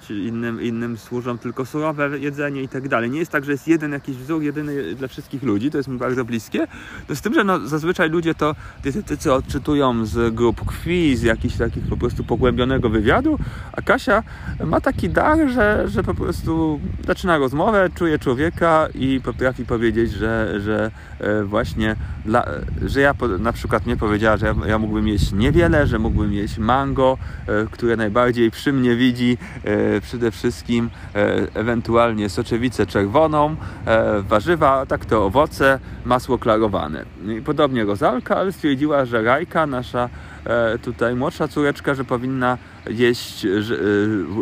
innym, 0.09 0.61
innym 0.61 0.97
służą 0.97 1.37
tylko 1.37 1.65
surowe 1.65 2.19
jedzenie 2.19 2.63
i 2.63 2.67
tak 2.67 2.87
dalej. 2.87 3.09
Nie 3.09 3.19
jest 3.19 3.31
tak, 3.31 3.45
że 3.45 3.51
jest 3.51 3.67
jeden 3.67 3.91
jakiś 3.91 4.17
wzór, 4.17 4.41
jedyny 4.41 4.95
dla 4.95 5.07
wszystkich 5.07 5.43
ludzi, 5.43 5.71
to 5.71 5.77
jest 5.77 5.89
mi 5.89 5.97
bardzo 5.97 6.25
bliskie. 6.25 6.67
No 7.09 7.15
z 7.15 7.21
tym, 7.21 7.33
że 7.33 7.43
no, 7.43 7.59
zazwyczaj 7.59 8.09
ludzie 8.09 8.35
to 8.35 8.55
dietetycy 8.83 9.33
odczytują 9.33 10.05
z 10.05 10.35
grup 10.35 10.65
krwi, 10.65 11.15
z 11.15 11.21
jakichś 11.21 11.57
takich 11.57 11.87
po 11.89 11.97
prostu 11.97 12.23
pogłębionego 12.23 12.89
wywiadu, 12.89 13.39
a 13.73 13.81
Kasia 13.81 14.23
ma 14.65 14.81
taki 14.81 15.09
dar, 15.09 15.49
że, 15.49 15.83
że 15.87 16.03
po 16.03 16.13
prostu 16.13 16.79
zaczyna 17.07 17.37
rozmowę, 17.37 17.89
czuje 17.95 18.19
człowieka 18.19 18.87
i 18.95 19.21
potrafi 19.23 19.65
powiedzieć 19.65 19.96
powiedzieć, 19.97 20.17
że, 20.17 20.61
że 20.61 20.91
e, 21.19 21.43
właśnie, 21.43 21.95
dla, 22.25 22.45
że 22.85 23.01
ja 23.01 23.13
na 23.39 23.53
przykład 23.53 23.85
nie 23.85 23.97
powiedziała, 23.97 24.37
że 24.37 24.45
ja, 24.45 24.55
ja 24.67 24.79
mógłbym 24.79 25.07
jeść 25.07 25.31
niewiele, 25.31 25.87
że 25.87 25.99
mógłbym 25.99 26.33
jeść 26.33 26.57
mango, 26.57 27.17
e, 27.47 27.65
które 27.71 27.95
najbardziej 27.95 28.51
przy 28.51 28.73
mnie 28.73 28.95
widzi, 28.95 29.37
e, 29.63 30.01
przede 30.01 30.31
wszystkim 30.31 30.89
ewentualnie 31.53 32.29
soczewicę 32.29 32.85
czerwoną, 32.85 33.55
warzywa, 34.21 34.85
tak 34.85 35.05
to 35.05 35.25
owoce, 35.25 35.79
masło 36.05 36.37
klarowane. 36.37 37.05
Podobnie 37.45 37.85
Rozalka, 37.85 38.37
ale 38.37 38.51
stwierdziła, 38.51 39.05
że 39.05 39.23
Rajka, 39.23 39.65
nasza 39.65 40.09
tutaj 40.81 41.15
młodsza 41.15 41.47
córeczka, 41.47 41.95
że 41.95 42.03
powinna 42.03 42.57
jeść 42.89 43.45
e, 43.45 43.49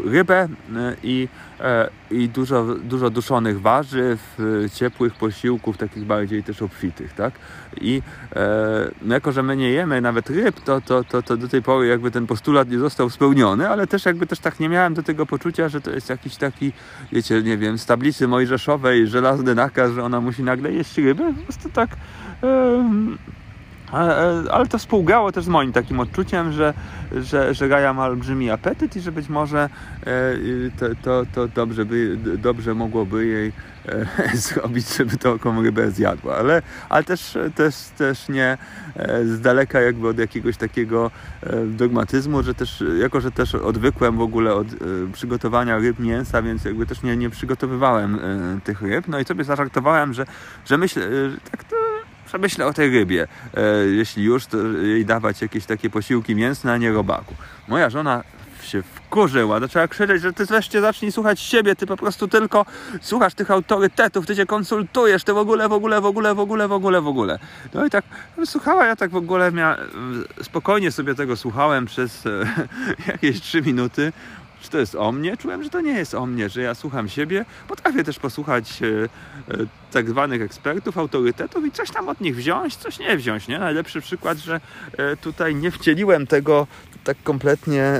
rybę 0.05 0.47
i, 1.03 1.27
i 2.11 2.29
dużo, 2.29 2.65
dużo 2.83 3.09
duszonych 3.09 3.61
warzyw, 3.61 4.37
ciepłych 4.73 5.13
posiłków, 5.13 5.77
takich 5.77 6.03
bardziej 6.03 6.43
też 6.43 6.61
obfitych, 6.61 7.13
tak? 7.13 7.33
I 7.81 8.01
e, 8.35 8.91
jako, 9.07 9.31
że 9.31 9.43
my 9.43 9.57
nie 9.57 9.69
jemy 9.69 10.01
nawet 10.01 10.29
ryb, 10.29 10.61
to, 10.61 10.81
to, 10.81 11.03
to, 11.03 11.21
to 11.21 11.37
do 11.37 11.47
tej 11.47 11.61
pory 11.61 11.87
jakby 11.87 12.11
ten 12.11 12.27
postulat 12.27 12.69
nie 12.69 12.79
został 12.79 13.09
spełniony, 13.09 13.69
ale 13.69 13.87
też 13.87 14.05
jakby 14.05 14.27
też 14.27 14.39
tak 14.39 14.59
nie 14.59 14.69
miałem 14.69 14.93
do 14.93 15.03
tego 15.03 15.25
poczucia, 15.25 15.69
że 15.69 15.81
to 15.81 15.91
jest 15.91 16.09
jakiś 16.09 16.35
taki, 16.35 16.71
wiecie, 17.11 17.41
nie 17.43 17.57
wiem, 17.57 17.77
z 17.77 17.85
tablicy 17.85 18.27
mojżeszowej 18.27 19.07
żelazny 19.07 19.55
nakaz, 19.55 19.91
że 19.91 20.03
ona 20.03 20.21
musi 20.21 20.43
nagle 20.43 20.73
jeść 20.73 20.97
ryby. 20.97 21.33
Po 21.33 21.43
prostu 21.43 21.69
tak 21.69 21.89
ale 24.51 24.67
to 24.69 24.77
współgrało 24.77 25.31
też 25.31 25.43
z 25.43 25.47
moim 25.47 25.71
takim 25.71 25.99
odczuciem, 25.99 26.51
że, 26.51 26.73
że, 27.11 27.53
że 27.53 27.69
Gaja 27.69 27.93
ma 27.93 28.05
olbrzymi 28.05 28.49
apetyt 28.49 28.95
i 28.95 29.01
że 29.01 29.11
być 29.11 29.29
może 29.29 29.69
e, 30.05 30.33
to, 30.79 30.85
to, 31.03 31.25
to 31.33 31.47
dobrze, 31.47 31.85
by, 31.85 32.17
dobrze 32.37 32.73
mogłoby 32.73 33.25
jej 33.25 33.51
e, 33.85 34.37
zrobić, 34.37 34.97
żeby 34.97 35.17
taką 35.17 35.63
rybę 35.63 35.91
zjadła. 35.91 36.35
Ale, 36.35 36.61
ale 36.89 37.03
też, 37.03 37.37
też, 37.55 37.75
też 37.97 38.29
nie 38.29 38.57
e, 38.95 39.25
z 39.25 39.41
daleka 39.41 39.81
jakby 39.81 40.07
od 40.07 40.19
jakiegoś 40.19 40.57
takiego 40.57 41.11
dogmatyzmu, 41.67 42.43
że 42.43 42.53
też, 42.53 42.83
jako 42.99 43.21
że 43.21 43.31
też 43.31 43.55
odwykłem 43.55 44.17
w 44.17 44.21
ogóle 44.21 44.53
od 44.53 44.67
przygotowania 45.13 45.77
ryb 45.77 45.99
mięsa, 45.99 46.41
więc 46.41 46.65
jakby 46.65 46.85
też 46.85 47.03
nie, 47.03 47.17
nie 47.17 47.29
przygotowywałem 47.29 48.19
tych 48.63 48.81
ryb. 48.81 49.07
No 49.07 49.19
i 49.19 49.25
sobie 49.25 49.43
zażartowałem, 49.43 50.13
że, 50.13 50.25
że 50.65 50.77
myślę, 50.77 51.03
tak 51.51 51.63
to 52.25 52.29
Przemyślę 52.29 52.65
o 52.65 52.73
tej 52.73 52.89
rybie. 52.89 53.27
E, 53.53 53.85
jeśli 53.85 54.23
już, 54.23 54.45
to 54.45 54.57
jej 54.67 55.05
dawać 55.05 55.41
jakieś 55.41 55.65
takie 55.65 55.89
posiłki 55.89 56.35
mięsne, 56.35 56.73
a 56.73 56.77
nie 56.77 56.91
robaku. 56.91 57.33
Moja 57.67 57.89
żona 57.89 58.23
się 58.61 58.83
wkurzyła, 58.83 59.59
zaczęła 59.59 59.87
krzyczeć, 59.87 60.21
że 60.21 60.33
ty 60.33 60.45
wreszcie 60.45 60.81
zacznij 60.81 61.11
słuchać 61.11 61.39
siebie, 61.39 61.75
ty 61.75 61.87
po 61.87 61.97
prostu 61.97 62.27
tylko 62.27 62.65
słuchasz 63.01 63.33
tych 63.33 63.51
autorytetów, 63.51 64.25
ty 64.25 64.35
się 64.35 64.45
konsultujesz, 64.45 65.23
ty 65.23 65.33
w 65.33 65.37
ogóle, 65.37 65.69
w 65.69 65.73
ogóle, 65.73 66.01
w 66.01 66.05
ogóle, 66.05 66.35
w 66.35 66.39
ogóle, 66.39 66.67
w 66.67 66.71
ogóle, 66.71 67.01
w 67.01 67.07
ogóle. 67.07 67.39
No 67.73 67.85
i 67.85 67.89
tak 67.89 68.05
słuchała, 68.45 68.85
ja 68.85 68.95
tak 68.95 69.11
w 69.11 69.15
ogóle 69.15 69.51
mia... 69.51 69.77
spokojnie 70.41 70.91
sobie 70.91 71.15
tego 71.15 71.35
słuchałem 71.35 71.85
przez 71.85 72.25
e, 72.25 72.45
jakieś 73.11 73.41
trzy 73.41 73.61
minuty, 73.61 74.13
czy 74.65 74.71
to 74.71 74.77
jest 74.77 74.95
o 74.95 75.11
mnie? 75.11 75.37
Czułem, 75.37 75.63
że 75.63 75.69
to 75.69 75.81
nie 75.81 75.93
jest 75.93 76.15
o 76.15 76.25
mnie, 76.25 76.49
że 76.49 76.61
ja 76.61 76.75
słucham 76.75 77.09
siebie. 77.09 77.45
Potrafię 77.67 78.03
też 78.03 78.19
posłuchać 78.19 78.81
e, 78.81 78.85
e, 79.53 79.65
tak 79.91 80.09
zwanych 80.09 80.41
ekspertów, 80.41 80.97
autorytetów 80.97 81.65
i 81.65 81.71
coś 81.71 81.91
tam 81.91 82.09
od 82.09 82.21
nich 82.21 82.35
wziąć, 82.35 82.75
coś 82.75 82.99
nie 82.99 83.17
wziąć. 83.17 83.47
Nie? 83.47 83.59
Najlepszy 83.59 84.01
przykład, 84.01 84.37
że 84.37 84.61
e, 84.97 85.17
tutaj 85.17 85.55
nie 85.55 85.71
wcieliłem 85.71 86.27
tego 86.27 86.67
tak 87.03 87.17
kompletnie 87.23 87.99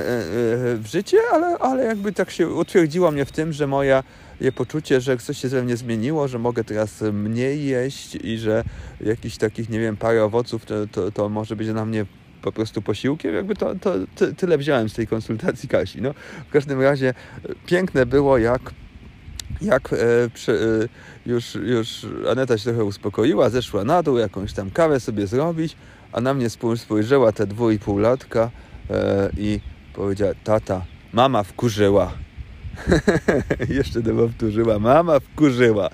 w 0.74 0.84
życie, 0.86 1.18
ale, 1.32 1.58
ale 1.58 1.84
jakby 1.84 2.12
tak 2.12 2.30
się 2.30 2.48
utwierdziło 2.48 3.10
mnie 3.10 3.24
w 3.24 3.32
tym, 3.32 3.52
że 3.52 3.66
moja 3.66 4.02
je 4.40 4.52
poczucie, 4.52 5.00
że 5.00 5.16
coś 5.16 5.38
się 5.38 5.48
ze 5.48 5.62
mnie 5.62 5.76
zmieniło, 5.76 6.28
że 6.28 6.38
mogę 6.38 6.64
teraz 6.64 7.00
mniej 7.12 7.66
jeść 7.66 8.14
i 8.14 8.38
że 8.38 8.64
jakichś 9.00 9.36
takich, 9.36 9.68
nie 9.68 9.80
wiem, 9.80 9.96
parę 9.96 10.24
owoców 10.24 10.64
to, 10.64 10.74
to, 10.86 11.12
to 11.12 11.28
może 11.28 11.56
być 11.56 11.68
dla 11.68 11.84
mnie 11.84 12.06
po 12.46 12.52
prostu 12.52 12.82
posiłkiem, 12.82 13.34
jakby 13.34 13.56
to, 13.56 13.74
to, 13.74 13.94
to 14.16 14.32
tyle 14.36 14.58
wziąłem 14.58 14.88
z 14.88 14.94
tej 14.94 15.06
konsultacji 15.06 15.68
Kasi. 15.68 16.02
No, 16.02 16.14
w 16.48 16.50
każdym 16.52 16.82
razie 16.82 17.08
e, 17.08 17.14
piękne 17.66 18.06
było, 18.06 18.38
jak 18.38 18.60
jak 19.60 19.92
e, 19.92 19.96
e, 19.96 20.28
już, 21.26 21.54
już 21.54 22.06
Aneta 22.30 22.58
się 22.58 22.64
trochę 22.64 22.84
uspokoiła, 22.84 23.50
zeszła 23.50 23.84
na 23.84 24.02
dół, 24.02 24.18
jakąś 24.18 24.52
tam 24.52 24.70
kawę 24.70 25.00
sobie 25.00 25.26
zrobić, 25.26 25.76
a 26.12 26.20
na 26.20 26.34
mnie 26.34 26.48
spojrzała 26.76 27.32
te 27.32 27.46
dwu 27.46 27.70
i 27.70 27.78
pół 27.78 27.98
latka 27.98 28.50
e, 28.90 29.30
i 29.38 29.60
powiedziała, 29.94 30.32
tata, 30.44 30.84
mama 31.12 31.42
wkurzyła. 31.42 32.12
Jeszcze 33.78 34.02
to 34.02 34.14
powtórzyła, 34.14 34.78
mama 34.78 35.20
wkurzyła. 35.20 35.90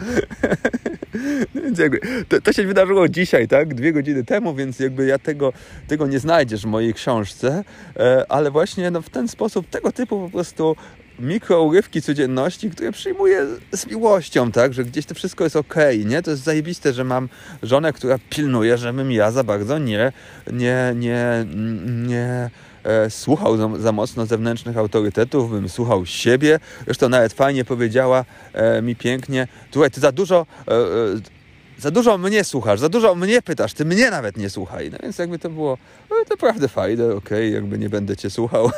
więc 1.55 1.79
jakby, 1.79 2.01
to, 2.29 2.41
to, 2.41 2.53
się 2.53 2.67
wydarzyło 2.67 3.09
dzisiaj, 3.09 3.49
tak? 3.49 3.75
Dwie 3.75 3.93
godziny 3.93 4.25
temu, 4.25 4.55
więc 4.55 4.79
jakby 4.79 5.07
ja 5.07 5.19
tego, 5.19 5.53
tego 5.89 6.07
nie 6.07 6.19
znajdziesz 6.19 6.63
w 6.63 6.67
mojej 6.67 6.95
książce, 6.95 7.65
e, 7.97 8.25
ale 8.29 8.51
właśnie 8.51 8.91
no, 8.91 9.03
w 9.03 9.11
ten 9.11 9.29
sposób, 9.29 9.67
tego 9.67 9.93
typu 9.93 10.21
po 10.21 10.31
prostu 10.31 10.77
mikrourywki 11.23 12.03
codzienności, 12.03 12.71
które 12.71 12.93
przyjmuję 12.93 13.47
z 13.73 13.87
miłością, 13.87 14.53
tak, 14.53 14.75
że 14.75 14.85
gdzieś 14.85 15.07
to 15.07 15.15
wszystko 15.15 15.45
jest 15.45 15.57
ok, 15.57 15.75
nie? 16.05 16.23
To 16.23 16.31
jest 16.31 16.43
zajebiste, 16.43 16.93
że 16.93 17.05
mam 17.05 17.29
żonę, 17.63 17.93
która 17.93 18.19
pilnuje, 18.31 18.79
żebym 18.79 19.13
ja 19.13 19.31
za 19.31 19.45
bardzo 19.45 19.79
nie, 19.79 20.13
nie, 20.53 20.93
nie, 20.97 21.47
nie 21.87 22.51
e, 22.85 23.11
słuchał 23.11 23.57
za, 23.57 23.71
za, 23.79 23.93
mocno 23.93 24.27
zewnętrznych 24.27 24.77
autorytetów, 24.77 25.51
bym 25.51 25.69
słuchał 25.69 26.07
siebie. 26.07 26.61
Zresztą 26.85 27.09
nawet 27.09 27.33
fajnie 27.33 27.65
powiedziała 27.65 28.25
e, 28.53 28.83
mi 28.83 28.97
pięknie, 28.97 29.49
słuchaj, 29.73 29.91
ty 29.91 30.01
za 30.01 30.13
dużo... 30.13 30.47
E, 30.69 30.73
e 30.73 31.43
za 31.79 31.91
dużo 31.91 32.19
mnie 32.19 32.45
słuchasz, 32.45 32.81
za 32.81 32.89
dużo 32.89 33.15
mnie 33.15 33.43
pytasz, 33.43 33.75
ty 33.75 33.85
mnie 33.85 34.11
nawet 34.11 34.37
nie 34.37 34.51
słuchaj. 34.51 34.91
No 34.91 34.99
więc 35.03 35.19
jakby 35.19 35.39
to 35.39 35.51
było 35.51 35.79
no, 36.11 36.17
naprawdę 36.31 36.69
fajne, 36.69 37.05
okej, 37.05 37.17
okay, 37.19 37.49
jakby 37.49 37.79
nie 37.79 37.89
będę 37.89 38.17
cię 38.17 38.31
słuchał. 38.31 38.71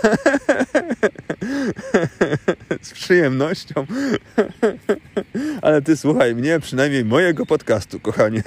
Z 2.83 2.93
przyjemnością. 2.93 3.87
Ale 5.63 5.83
ty 5.83 5.97
słuchaj 5.97 6.35
mnie, 6.35 6.61
przynajmniej 6.61 7.05
mojego 7.05 7.47
podcastu, 7.47 8.01
kochanie. 8.01 8.43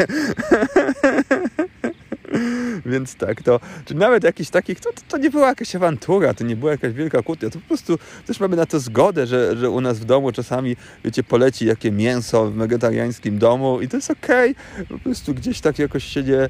Więc 2.85 3.15
tak, 3.15 3.41
to 3.41 3.59
czy 3.85 3.95
nawet 3.95 4.23
jakiś 4.23 4.49
takich, 4.49 4.79
to, 4.79 4.89
to, 5.07 5.17
nie 5.17 5.29
była 5.29 5.47
jakaś 5.47 5.75
awantura, 5.75 6.33
to 6.33 6.43
nie 6.43 6.55
była 6.55 6.71
jakaś 6.71 6.93
wielka 6.93 7.21
kłótnia, 7.23 7.49
to 7.49 7.59
po 7.59 7.67
prostu 7.67 7.97
też 8.25 8.39
mamy 8.39 8.55
na 8.55 8.65
to 8.65 8.79
zgodę, 8.79 9.27
że, 9.27 9.57
że 9.57 9.69
u 9.69 9.81
nas 9.81 9.99
w 9.99 10.05
domu 10.05 10.31
czasami, 10.31 10.75
wiecie, 11.05 11.23
poleci 11.23 11.65
jakie 11.65 11.91
mięso 11.91 12.45
w 12.45 12.53
wegetariańskim 12.53 13.39
domu 13.39 13.81
i 13.81 13.87
to 13.87 13.97
jest 13.97 14.11
okej, 14.11 14.55
okay. 14.73 14.85
po 14.85 14.99
prostu 14.99 15.33
gdzieś 15.33 15.61
tak 15.61 15.79
jakoś 15.79 16.03
się 16.03 16.23
nie, 16.23 16.39
e, 16.39 16.49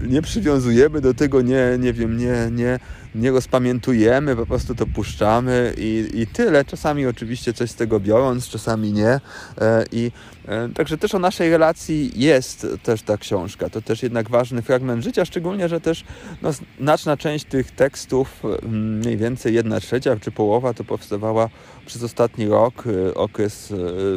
nie 0.00 0.22
przywiązujemy 0.22 1.00
do 1.00 1.14
tego, 1.14 1.42
nie, 1.42 1.76
nie 1.78 1.92
wiem, 1.92 2.18
nie, 2.18 2.48
nie, 2.50 2.78
nie 3.18 3.30
rozpamiętujemy, 3.30 4.36
po 4.36 4.46
prostu 4.46 4.74
to 4.74 4.86
puszczamy 4.86 5.74
i, 5.78 6.10
i 6.14 6.26
tyle. 6.26 6.64
Czasami 6.64 7.06
oczywiście 7.06 7.52
coś 7.52 7.70
z 7.70 7.74
tego 7.74 8.00
biorąc, 8.00 8.48
czasami 8.48 8.92
nie. 8.92 9.20
E, 9.60 9.84
I 9.92 10.12
e, 10.48 10.68
także 10.68 10.98
też 10.98 11.14
o 11.14 11.18
naszej 11.18 11.50
relacji 11.50 12.10
jest 12.14 12.66
też 12.82 13.02
ta 13.02 13.16
książka. 13.16 13.70
To 13.70 13.82
też 13.82 14.02
jednak 14.02 14.30
ważny 14.30 14.62
fragment 14.62 15.04
życia, 15.04 15.24
szczególnie, 15.24 15.68
że 15.68 15.80
też 15.80 16.04
no, 16.42 16.50
znaczna 16.80 17.16
część 17.16 17.44
tych 17.44 17.70
tekstów, 17.70 18.42
mm, 18.44 18.98
mniej 18.98 19.16
więcej 19.16 19.54
jedna 19.54 19.80
trzecia 19.80 20.16
czy 20.16 20.30
połowa, 20.30 20.74
to 20.74 20.84
powstawała 20.84 21.48
przez 21.86 22.02
ostatni 22.02 22.48
rok, 22.48 22.84
e, 22.86 23.14
okres, 23.14 23.74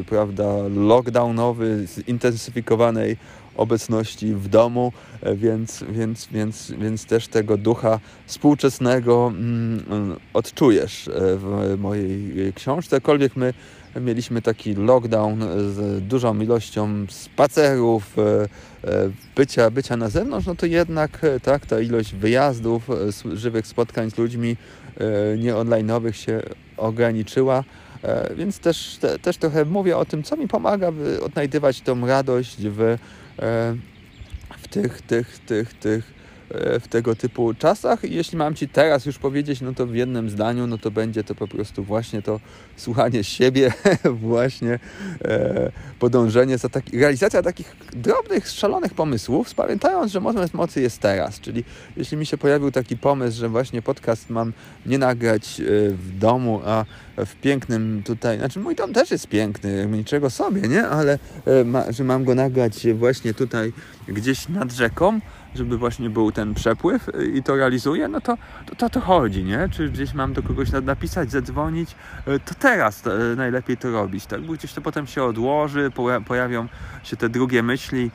prawda, 0.09 0.45
lockdownowy, 0.69 1.85
zintensyfikowanej 2.07 3.17
obecności 3.55 4.35
w 4.35 4.47
domu, 4.47 4.93
e, 5.21 5.35
więc, 5.35 5.83
więc, 5.89 6.27
więc, 6.31 6.71
więc 6.71 7.05
też 7.05 7.27
tego 7.27 7.57
ducha 7.57 7.99
współczesnego 8.25 9.27
mm, 9.35 10.15
odczujesz 10.33 11.07
e, 11.07 11.11
w 11.15 11.75
mojej 11.79 12.53
książce. 12.53 12.95
Jakkolwiek 12.95 13.35
my 13.35 13.53
mieliśmy 14.01 14.41
taki 14.41 14.75
lockdown 14.75 15.41
z 15.41 16.03
dużą 16.07 16.39
ilością 16.39 17.05
spacerów, 17.09 18.19
e, 18.19 18.47
bycia, 19.35 19.71
bycia 19.71 19.97
na 19.97 20.09
zewnątrz, 20.09 20.47
no 20.47 20.55
to 20.55 20.65
jednak 20.65 21.21
tak, 21.43 21.65
ta 21.65 21.79
ilość 21.79 22.15
wyjazdów, 22.15 22.87
żywych 23.33 23.67
spotkań 23.67 24.11
z 24.11 24.17
ludźmi 24.17 24.57
nie 25.37 25.53
online'owych 25.53 26.11
się 26.11 26.41
ograniczyła. 26.77 27.63
Więc 28.35 28.59
też, 28.59 28.97
te, 29.01 29.19
też 29.19 29.37
trochę 29.37 29.65
mówię 29.65 29.97
o 29.97 30.05
tym, 30.05 30.23
co 30.23 30.37
mi 30.37 30.47
pomaga, 30.47 30.91
odnajdywać 31.21 31.81
tą 31.81 32.07
radość 32.07 32.57
w 32.59 32.97
w 34.57 34.67
tych, 34.69 35.01
tych, 35.01 35.39
tych, 35.39 35.73
tych, 35.73 36.13
e, 36.13 36.20
w 36.53 36.87
tego 36.89 37.15
typu 37.15 37.53
czasach. 37.53 38.03
I 38.03 38.15
jeśli 38.15 38.37
mam 38.37 38.55
Ci 38.55 38.67
teraz 38.67 39.05
już 39.05 39.17
powiedzieć, 39.17 39.61
no 39.61 39.73
to 39.73 39.87
w 39.87 39.95
jednym 39.95 40.29
zdaniu, 40.29 40.67
no 40.67 40.77
to 40.77 40.91
będzie 40.91 41.23
to 41.23 41.35
po 41.35 41.47
prostu 41.47 41.83
właśnie 41.83 42.21
to 42.21 42.39
słuchanie 42.75 43.23
siebie, 43.23 43.73
właśnie 44.27 44.79
e, 45.25 45.71
podążenie 45.99 46.57
za 46.57 46.69
taki, 46.69 46.99
realizacja 46.99 47.41
takich 47.41 47.75
drobnych, 47.93 48.49
szalonych 48.49 48.93
pomysłów, 48.93 49.55
pamiętając, 49.55 50.11
że 50.11 50.19
moment 50.19 50.53
mocy 50.53 50.81
jest 50.81 50.99
teraz. 50.99 51.39
Czyli 51.39 51.63
jeśli 51.97 52.17
mi 52.17 52.25
się 52.25 52.37
pojawił 52.37 52.71
taki 52.71 52.97
pomysł, 52.97 53.37
że 53.37 53.49
właśnie 53.49 53.81
podcast 53.81 54.29
mam 54.29 54.53
nie 54.85 54.97
nagrać 54.97 55.61
w 55.91 56.17
domu, 56.19 56.61
a 56.65 56.85
w 57.17 57.35
pięknym 57.35 58.03
tutaj, 58.05 58.37
znaczy 58.37 58.59
mój 58.59 58.75
dom 58.75 58.93
też 58.93 59.11
jest 59.11 59.27
piękny, 59.27 59.87
niczego 59.91 60.29
sobie, 60.29 60.61
nie? 60.61 60.87
Ale 60.87 61.19
e, 61.45 61.63
ma, 61.63 61.91
że 61.91 62.03
mam 62.03 62.23
go 62.23 62.35
nagrać 62.35 62.87
właśnie 62.93 63.33
tutaj 63.33 63.73
gdzieś 64.07 64.49
nad 64.49 64.71
rzeką, 64.71 65.19
żeby 65.55 65.77
właśnie 65.77 66.09
był 66.09 66.31
ten 66.31 66.53
przepływ 66.53 67.09
e, 67.09 67.25
i 67.25 67.43
to 67.43 67.55
realizuję, 67.55 68.07
no 68.07 68.21
to 68.21 68.37
to, 68.65 68.75
to, 68.75 68.89
to 68.89 68.99
chodzi, 68.99 69.43
nie? 69.43 69.69
Czy 69.71 69.89
gdzieś 69.89 70.13
mam 70.13 70.33
do 70.33 70.43
kogoś 70.43 70.69
napisać, 70.83 71.31
zadzwonić, 71.31 71.95
e, 72.25 72.39
to 72.39 72.55
teraz 72.59 73.01
to 73.01 73.11
najlepiej 73.35 73.77
to 73.77 73.91
robić, 73.91 74.25
tak? 74.25 74.41
Bo 74.41 74.53
gdzieś 74.53 74.73
to 74.73 74.81
potem 74.81 75.07
się 75.07 75.23
odłoży, 75.23 75.91
pojawią 76.25 76.67
się 77.03 77.17
te 77.17 77.29
drugie 77.29 77.63
myśli, 77.63 78.11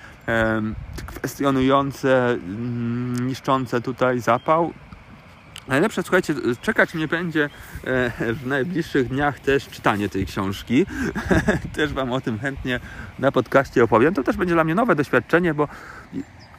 kwestionujące, 1.07 2.31
mm, 2.31 3.27
niszczące 3.27 3.81
tutaj 3.81 4.21
zapał, 4.21 4.73
Najlepsze, 5.69 6.03
słuchajcie, 6.03 6.35
czekać 6.63 6.95
mnie 6.95 7.09
będzie 7.09 7.45
e, 7.85 8.35
w 8.35 8.47
najbliższych 8.47 9.09
dniach 9.09 9.41
też 9.41 9.69
czytanie 9.69 10.09
tej 10.09 10.27
książki. 10.27 10.87
też 11.77 11.93
Wam 11.93 12.13
o 12.13 12.21
tym 12.21 12.39
chętnie 12.39 12.81
na 13.19 13.33
podcaście 13.33 13.85
opowiem. 13.85 14.15
To 14.15 14.23
też 14.23 14.37
będzie 14.37 14.55
dla 14.55 14.65
mnie 14.65 14.75
nowe 14.75 14.95
doświadczenie, 14.95 15.55
bo 15.55 15.69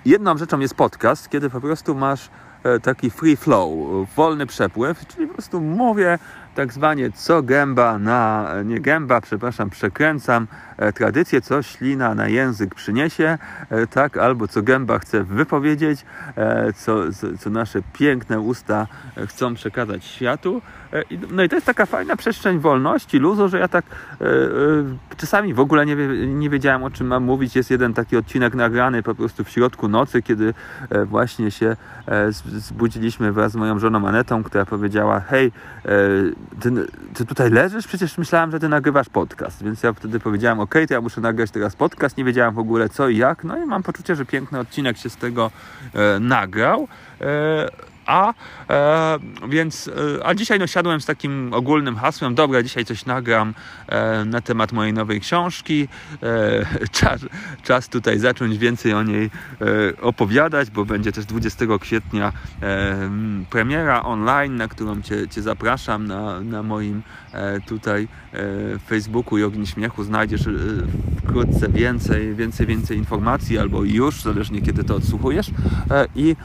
jedną 0.07 0.37
rzeczą 0.37 0.59
jest 0.59 0.75
podcast, 0.75 1.29
kiedy 1.29 1.49
po 1.49 1.61
prostu 1.61 1.95
masz 1.95 2.29
e, 2.63 2.79
taki 2.79 3.09
free 3.09 3.37
flow, 3.37 3.69
wolny 4.15 4.45
przepływ, 4.45 5.07
czyli 5.07 5.27
po 5.27 5.33
prostu 5.33 5.61
mówię 5.61 6.19
tak 6.57 6.73
zwanie 6.73 7.11
co 7.11 7.43
gęba 7.43 7.99
na, 7.99 8.53
nie 8.65 8.79
gęba, 8.79 9.21
przepraszam, 9.21 9.69
przekręcam 9.69 10.47
e, 10.77 10.93
tradycję, 10.93 11.41
co 11.41 11.61
ślina 11.61 12.15
na 12.15 12.27
język 12.27 12.75
przyniesie, 12.75 13.37
e, 13.69 13.87
tak, 13.87 14.17
albo 14.17 14.47
co 14.47 14.61
gęba 14.61 14.99
chce 14.99 15.23
wypowiedzieć, 15.23 16.05
e, 16.35 16.73
co, 16.73 16.95
co 17.39 17.49
nasze 17.49 17.79
piękne 17.93 18.39
usta 18.39 18.87
chcą 19.27 19.53
przekazać 19.53 20.05
światu. 20.05 20.61
No 21.31 21.43
i 21.43 21.49
to 21.49 21.55
jest 21.55 21.65
taka 21.65 21.85
fajna 21.85 22.15
przestrzeń 22.15 22.59
wolności, 22.59 23.17
luzu, 23.19 23.49
że 23.49 23.59
ja 23.59 23.67
tak 23.67 23.85
czasami 25.17 25.53
w 25.53 25.59
ogóle 25.59 25.85
nie, 25.85 25.95
nie 26.27 26.49
wiedziałem 26.49 26.83
o 26.83 26.89
czym 26.89 27.07
mam 27.07 27.23
mówić. 27.23 27.55
Jest 27.55 27.71
jeden 27.71 27.93
taki 27.93 28.17
odcinek 28.17 28.55
nagrany 28.55 29.03
po 29.03 29.15
prostu 29.15 29.43
w 29.43 29.49
środku 29.49 29.87
nocy, 29.87 30.21
kiedy 30.21 30.53
właśnie 31.05 31.51
się 31.51 31.75
zbudziliśmy 32.47 33.31
wraz 33.31 33.51
z 33.51 33.55
moją 33.55 33.79
żoną 33.79 34.07
Anetą, 34.07 34.43
która 34.43 34.65
powiedziała, 34.65 35.19
hej, 35.19 35.51
ty, 36.61 36.71
ty, 37.13 37.25
tutaj 37.25 37.49
leżysz? 37.49 37.87
Przecież 37.87 38.17
myślałem, 38.17 38.51
że 38.51 38.59
ty 38.59 38.69
nagrywasz 38.69 39.09
podcast. 39.09 39.63
Więc 39.63 39.83
ja 39.83 39.93
wtedy 39.93 40.19
powiedziałem, 40.19 40.59
ok, 40.59 40.75
to 40.87 40.93
ja 40.93 41.01
muszę 41.01 41.21
nagrać 41.21 41.51
teraz 41.51 41.75
podcast. 41.75 42.17
Nie 42.17 42.23
wiedziałem 42.23 42.53
w 42.53 42.59
ogóle 42.59 42.89
co 42.89 43.09
i 43.09 43.17
jak. 43.17 43.43
No 43.43 43.57
i 43.57 43.65
mam 43.65 43.83
poczucie, 43.83 44.15
że 44.15 44.25
piękny 44.25 44.59
odcinek 44.59 44.97
się 44.97 45.09
z 45.09 45.17
tego 45.17 45.51
e, 45.93 46.19
nagrał. 46.19 46.87
E, 47.21 47.69
a 48.07 48.33
e, 48.69 49.19
więc, 49.49 49.87
e, 50.19 50.25
a 50.25 50.35
dzisiaj 50.35 50.59
no, 50.59 50.67
siadłem 50.67 51.01
z 51.01 51.05
takim 51.05 51.53
ogólnym 51.53 51.95
hasłem, 51.95 52.35
dobra, 52.35 52.63
dzisiaj 52.63 52.85
coś 52.85 53.05
nagram 53.05 53.53
e, 53.87 54.25
na 54.25 54.41
temat 54.41 54.71
mojej 54.71 54.93
nowej 54.93 55.21
książki. 55.21 55.87
E, 56.23 56.87
czas, 56.99 57.21
czas 57.63 57.89
tutaj 57.89 58.19
zacząć 58.19 58.57
więcej 58.57 58.93
o 58.93 59.03
niej 59.03 59.25
e, 59.25 60.01
opowiadać, 60.01 60.69
bo 60.69 60.85
będzie 60.85 61.11
też 61.11 61.25
20 61.25 61.65
kwietnia 61.81 62.33
e, 62.61 63.09
premiera 63.49 64.03
online, 64.03 64.55
na 64.55 64.67
którą 64.67 65.01
Cię, 65.01 65.27
cię 65.27 65.41
zapraszam 65.41 66.07
na, 66.07 66.41
na 66.41 66.63
moim 66.63 67.01
tutaj 67.67 68.07
Facebooku 68.87 69.37
i 69.37 69.43
Ogni 69.43 69.67
Śmiechu. 69.67 70.03
Znajdziesz 70.03 70.41
wkrótce 71.23 71.69
więcej, 71.69 72.35
więcej, 72.35 72.65
więcej 72.65 72.97
informacji 72.97 73.57
albo 73.57 73.83
już, 73.83 74.21
zależnie 74.21 74.61
kiedy 74.61 74.83
to 74.83 74.95
odsłuchujesz. 74.95 75.51
I 76.15 76.35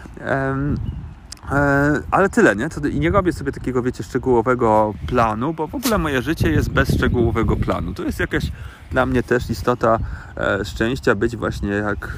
ale 2.10 2.28
tyle, 2.28 2.56
nie? 2.56 2.68
I 2.92 3.00
nie 3.00 3.10
robię 3.10 3.32
sobie 3.32 3.52
takiego, 3.52 3.82
wiecie, 3.82 4.02
szczegółowego 4.04 4.94
planu, 5.06 5.54
bo 5.54 5.66
w 5.66 5.74
ogóle 5.74 5.98
moje 5.98 6.22
życie 6.22 6.50
jest 6.50 6.70
bez 6.70 6.94
szczegółowego 6.94 7.56
planu. 7.56 7.94
To 7.94 8.02
jest 8.02 8.20
jakaś 8.20 8.44
dla 8.90 9.06
mnie 9.06 9.22
też 9.22 9.50
istota 9.50 9.98
e, 10.36 10.64
szczęścia, 10.64 11.14
być 11.14 11.36
właśnie 11.36 11.70
jak 11.70 12.16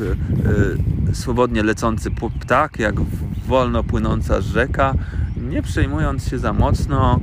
e, 1.10 1.14
swobodnie 1.14 1.62
lecący 1.62 2.10
ptak, 2.40 2.78
jak 2.78 2.94
wolno 3.46 3.84
płynąca 3.84 4.40
rzeka, 4.40 4.94
nie 5.36 5.62
przejmując 5.62 6.28
się 6.28 6.38
za 6.38 6.52
mocno, 6.52 7.20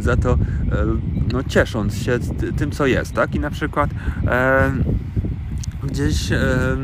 za 0.00 0.16
to 0.16 0.38
no, 1.32 1.42
ciesząc 1.44 1.96
się 1.96 2.18
tym, 2.56 2.70
co 2.70 2.86
jest, 2.86 3.12
tak? 3.12 3.34
I 3.34 3.40
na 3.40 3.50
przykład 3.50 3.90
gdzieś 5.82 6.32
e, 6.32 6.76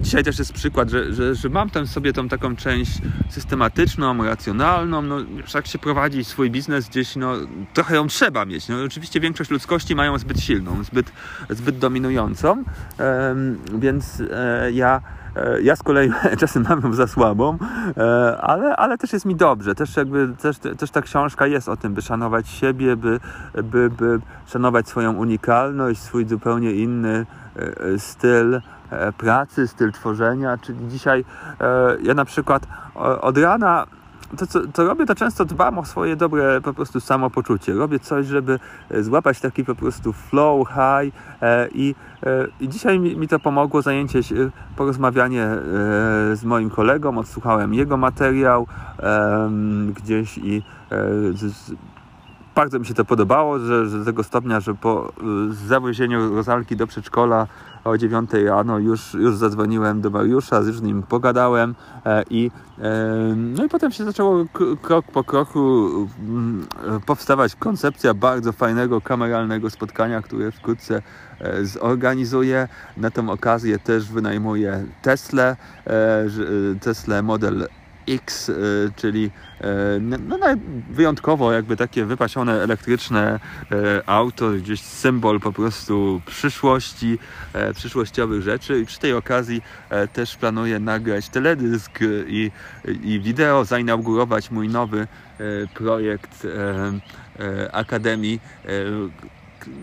dzisiaj 0.00 0.24
też 0.24 0.38
jest 0.38 0.52
przykład, 0.52 0.90
że, 0.90 1.14
że, 1.14 1.34
że 1.34 1.48
mam 1.48 1.70
tam 1.70 1.86
sobie 1.86 2.12
tą 2.12 2.28
taką 2.28 2.56
część 2.56 2.92
systematyczną, 3.28 4.24
racjonalną, 4.24 5.02
no 5.02 5.16
jak 5.54 5.66
się 5.66 5.78
prowadzi 5.78 6.24
swój 6.24 6.50
biznes 6.50 6.88
gdzieś, 6.88 7.16
no 7.16 7.32
trochę 7.74 7.94
ją 7.94 8.06
trzeba 8.06 8.44
mieć, 8.44 8.68
no 8.68 8.76
oczywiście 8.86 9.20
większość 9.20 9.50
ludzkości 9.50 9.94
mają 9.94 10.18
zbyt 10.18 10.40
silną, 10.40 10.84
zbyt, 10.84 11.12
zbyt 11.50 11.78
dominującą, 11.78 12.64
e, 12.98 13.34
więc 13.78 14.22
e, 14.30 14.72
ja 14.72 15.00
e, 15.36 15.62
ja 15.62 15.76
z 15.76 15.82
kolei 15.82 16.10
czasem 16.40 16.64
mam 16.68 16.82
ją 16.82 16.92
za 16.92 17.06
słabą, 17.06 17.58
e, 17.96 18.36
ale, 18.40 18.76
ale 18.76 18.98
też 18.98 19.12
jest 19.12 19.24
mi 19.24 19.36
dobrze. 19.36 19.74
Też, 19.74 19.96
jakby, 19.96 20.28
też, 20.42 20.58
też 20.58 20.90
ta 20.90 21.02
książka 21.02 21.46
jest 21.46 21.68
o 21.68 21.76
tym, 21.76 21.94
by 21.94 22.02
szanować 22.02 22.48
siebie, 22.48 22.96
by, 22.96 23.20
by, 23.64 23.90
by 23.90 24.20
szanować 24.46 24.88
swoją 24.88 25.12
unikalność, 25.12 26.00
swój 26.00 26.26
zupełnie 26.26 26.72
inny 26.72 27.26
styl 27.98 28.60
e, 28.90 29.12
pracy, 29.12 29.68
styl 29.68 29.92
tworzenia, 29.92 30.58
czyli 30.58 30.88
dzisiaj 30.88 31.24
e, 31.60 31.96
ja 32.02 32.14
na 32.14 32.24
przykład 32.24 32.66
od 33.20 33.38
rana 33.38 33.86
to, 34.38 34.46
co 34.46 34.66
to 34.66 34.84
robię, 34.84 35.06
to 35.06 35.14
często 35.14 35.44
dbam 35.44 35.78
o 35.78 35.84
swoje 35.84 36.16
dobre 36.16 36.60
po 36.60 36.74
prostu 36.74 37.00
samopoczucie. 37.00 37.74
Robię 37.74 37.98
coś, 37.98 38.26
żeby 38.26 38.58
złapać 39.00 39.40
taki 39.40 39.64
po 39.64 39.74
prostu 39.74 40.12
flow, 40.12 40.68
high 40.68 41.14
i, 41.74 41.94
i 42.60 42.68
dzisiaj 42.68 43.00
mi, 43.00 43.16
mi 43.16 43.28
to 43.28 43.38
pomogło 43.38 43.82
zajęcie 43.82 44.22
się, 44.22 44.34
porozmawianie 44.76 45.48
z 46.34 46.44
moim 46.44 46.70
kolegą, 46.70 47.18
odsłuchałem 47.18 47.74
jego 47.74 47.96
materiał 47.96 48.66
gdzieś 49.94 50.38
i 50.38 50.62
bardzo 52.56 52.78
mi 52.78 52.86
się 52.86 52.94
to 52.94 53.04
podobało, 53.04 53.58
że, 53.58 53.86
że 53.86 53.98
do 53.98 54.04
tego 54.04 54.24
stopnia, 54.24 54.60
że 54.60 54.74
po 54.74 55.12
y, 55.50 55.54
zawiezieniu 55.54 56.34
Rozalki 56.34 56.76
do 56.76 56.86
przedszkola 56.86 57.46
o 57.84 57.98
9 57.98 58.30
rano 58.46 58.78
już, 58.78 59.14
już 59.14 59.36
zadzwoniłem 59.36 60.00
do 60.00 60.10
Mariusza, 60.10 60.62
z 60.62 60.82
nim 60.82 61.02
pogadałem 61.02 61.74
e, 62.06 62.24
i, 62.30 62.50
e, 62.78 62.82
no 63.36 63.64
i 63.64 63.68
potem 63.68 63.92
się 63.92 64.04
zaczęło 64.04 64.44
krok 64.82 65.06
po 65.12 65.24
kroku 65.24 65.88
mm, 66.18 66.66
powstawać 67.06 67.56
koncepcja 67.56 68.14
bardzo 68.14 68.52
fajnego 68.52 69.00
kameralnego 69.00 69.70
spotkania, 69.70 70.22
które 70.22 70.52
wkrótce 70.52 71.02
e, 71.40 71.64
zorganizuję. 71.64 72.68
Na 72.96 73.10
tę 73.10 73.30
okazję 73.30 73.78
też 73.78 74.12
wynajmuję 74.12 74.86
Tesla, 75.02 75.56
Tesla 76.80 77.22
model 77.22 77.68
X, 78.08 78.48
y, 78.48 78.54
czyli 78.96 79.24
y, 79.24 79.64
no, 80.00 80.38
wyjątkowo 80.90 81.52
jakby 81.52 81.76
takie 81.76 82.04
wypasione 82.04 82.62
elektryczne 82.62 83.40
y, 83.72 83.76
auto, 84.06 84.50
gdzieś 84.50 84.80
symbol 84.80 85.40
po 85.40 85.52
prostu 85.52 86.20
przyszłości, 86.26 87.18
przyszłościowych 87.74 88.42
rzeczy. 88.42 88.80
I 88.80 88.86
przy 88.86 88.98
tej 88.98 89.12
okazji 89.12 89.62
też 90.12 90.36
planuję 90.36 90.78
nagrać 90.78 91.28
teledysk 91.28 91.98
i, 92.26 92.50
i 93.02 93.20
wideo, 93.20 93.64
zainaugurować 93.64 94.50
mój 94.50 94.68
nowy 94.68 95.06
projekt 95.74 96.46
Akademii 97.72 98.40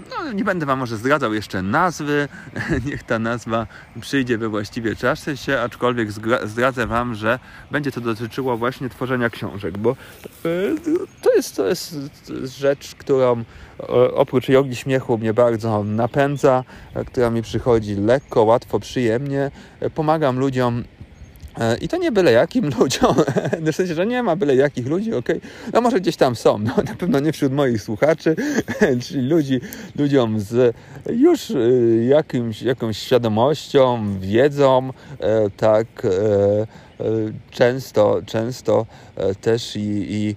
no, 0.09 0.31
nie 0.31 0.43
będę 0.43 0.65
Wam 0.65 0.79
może 0.79 0.97
zdradzał 0.97 1.33
jeszcze 1.33 1.61
nazwy, 1.61 2.27
niech 2.87 3.03
ta 3.03 3.19
nazwa 3.19 3.67
przyjdzie 4.01 4.37
we 4.37 4.49
właściwie 4.49 4.95
czasie, 4.95 5.59
aczkolwiek 5.65 6.11
zdradzę 6.43 6.87
Wam, 6.87 7.15
że 7.15 7.39
będzie 7.71 7.91
to 7.91 8.01
dotyczyło 8.01 8.57
właśnie 8.57 8.89
tworzenia 8.89 9.29
książek, 9.29 9.77
bo 9.77 9.91
e, 9.91 9.95
to 11.21 11.33
jest, 11.33 11.55
to 11.55 11.67
jest 11.67 11.95
rzecz, 12.43 12.95
którą 12.95 13.43
oprócz 14.15 14.49
jogi 14.49 14.75
śmiechu 14.75 15.17
mnie 15.17 15.33
bardzo 15.33 15.83
napędza, 15.83 16.63
która 17.07 17.29
mi 17.29 17.41
przychodzi 17.41 17.95
lekko, 17.95 18.43
łatwo, 18.43 18.79
przyjemnie. 18.79 19.51
Pomagam 19.95 20.39
ludziom 20.39 20.83
I 21.81 21.87
to 21.87 21.97
nie 21.97 22.11
byle 22.11 22.31
jakim 22.31 22.69
ludziom, 22.79 23.15
w 23.71 23.75
sensie, 23.75 23.95
że 23.95 24.05
nie 24.05 24.23
ma 24.23 24.35
byle 24.35 24.55
jakich 24.55 24.87
ludzi, 24.87 25.13
ok, 25.13 25.27
no 25.73 25.81
może 25.81 25.99
gdzieś 25.99 26.15
tam 26.15 26.35
są, 26.35 26.57
no 26.57 26.75
na 26.85 26.95
pewno 26.95 27.19
nie 27.19 27.31
wśród 27.31 27.53
moich 27.53 27.81
słuchaczy, 27.81 28.35
czyli 29.07 29.27
ludzi, 29.29 29.61
ludziom 29.95 30.39
z 30.39 30.75
już 31.09 31.51
e, 31.51 31.57
jakimś, 32.05 32.61
jakąś 32.61 32.97
świadomością, 32.97 34.19
wiedzą, 34.19 34.89
e, 35.19 35.49
tak, 35.49 35.87
często, 37.51 38.21
często 38.25 38.85
też 39.41 39.75
i, 39.75 40.05
i 40.09 40.35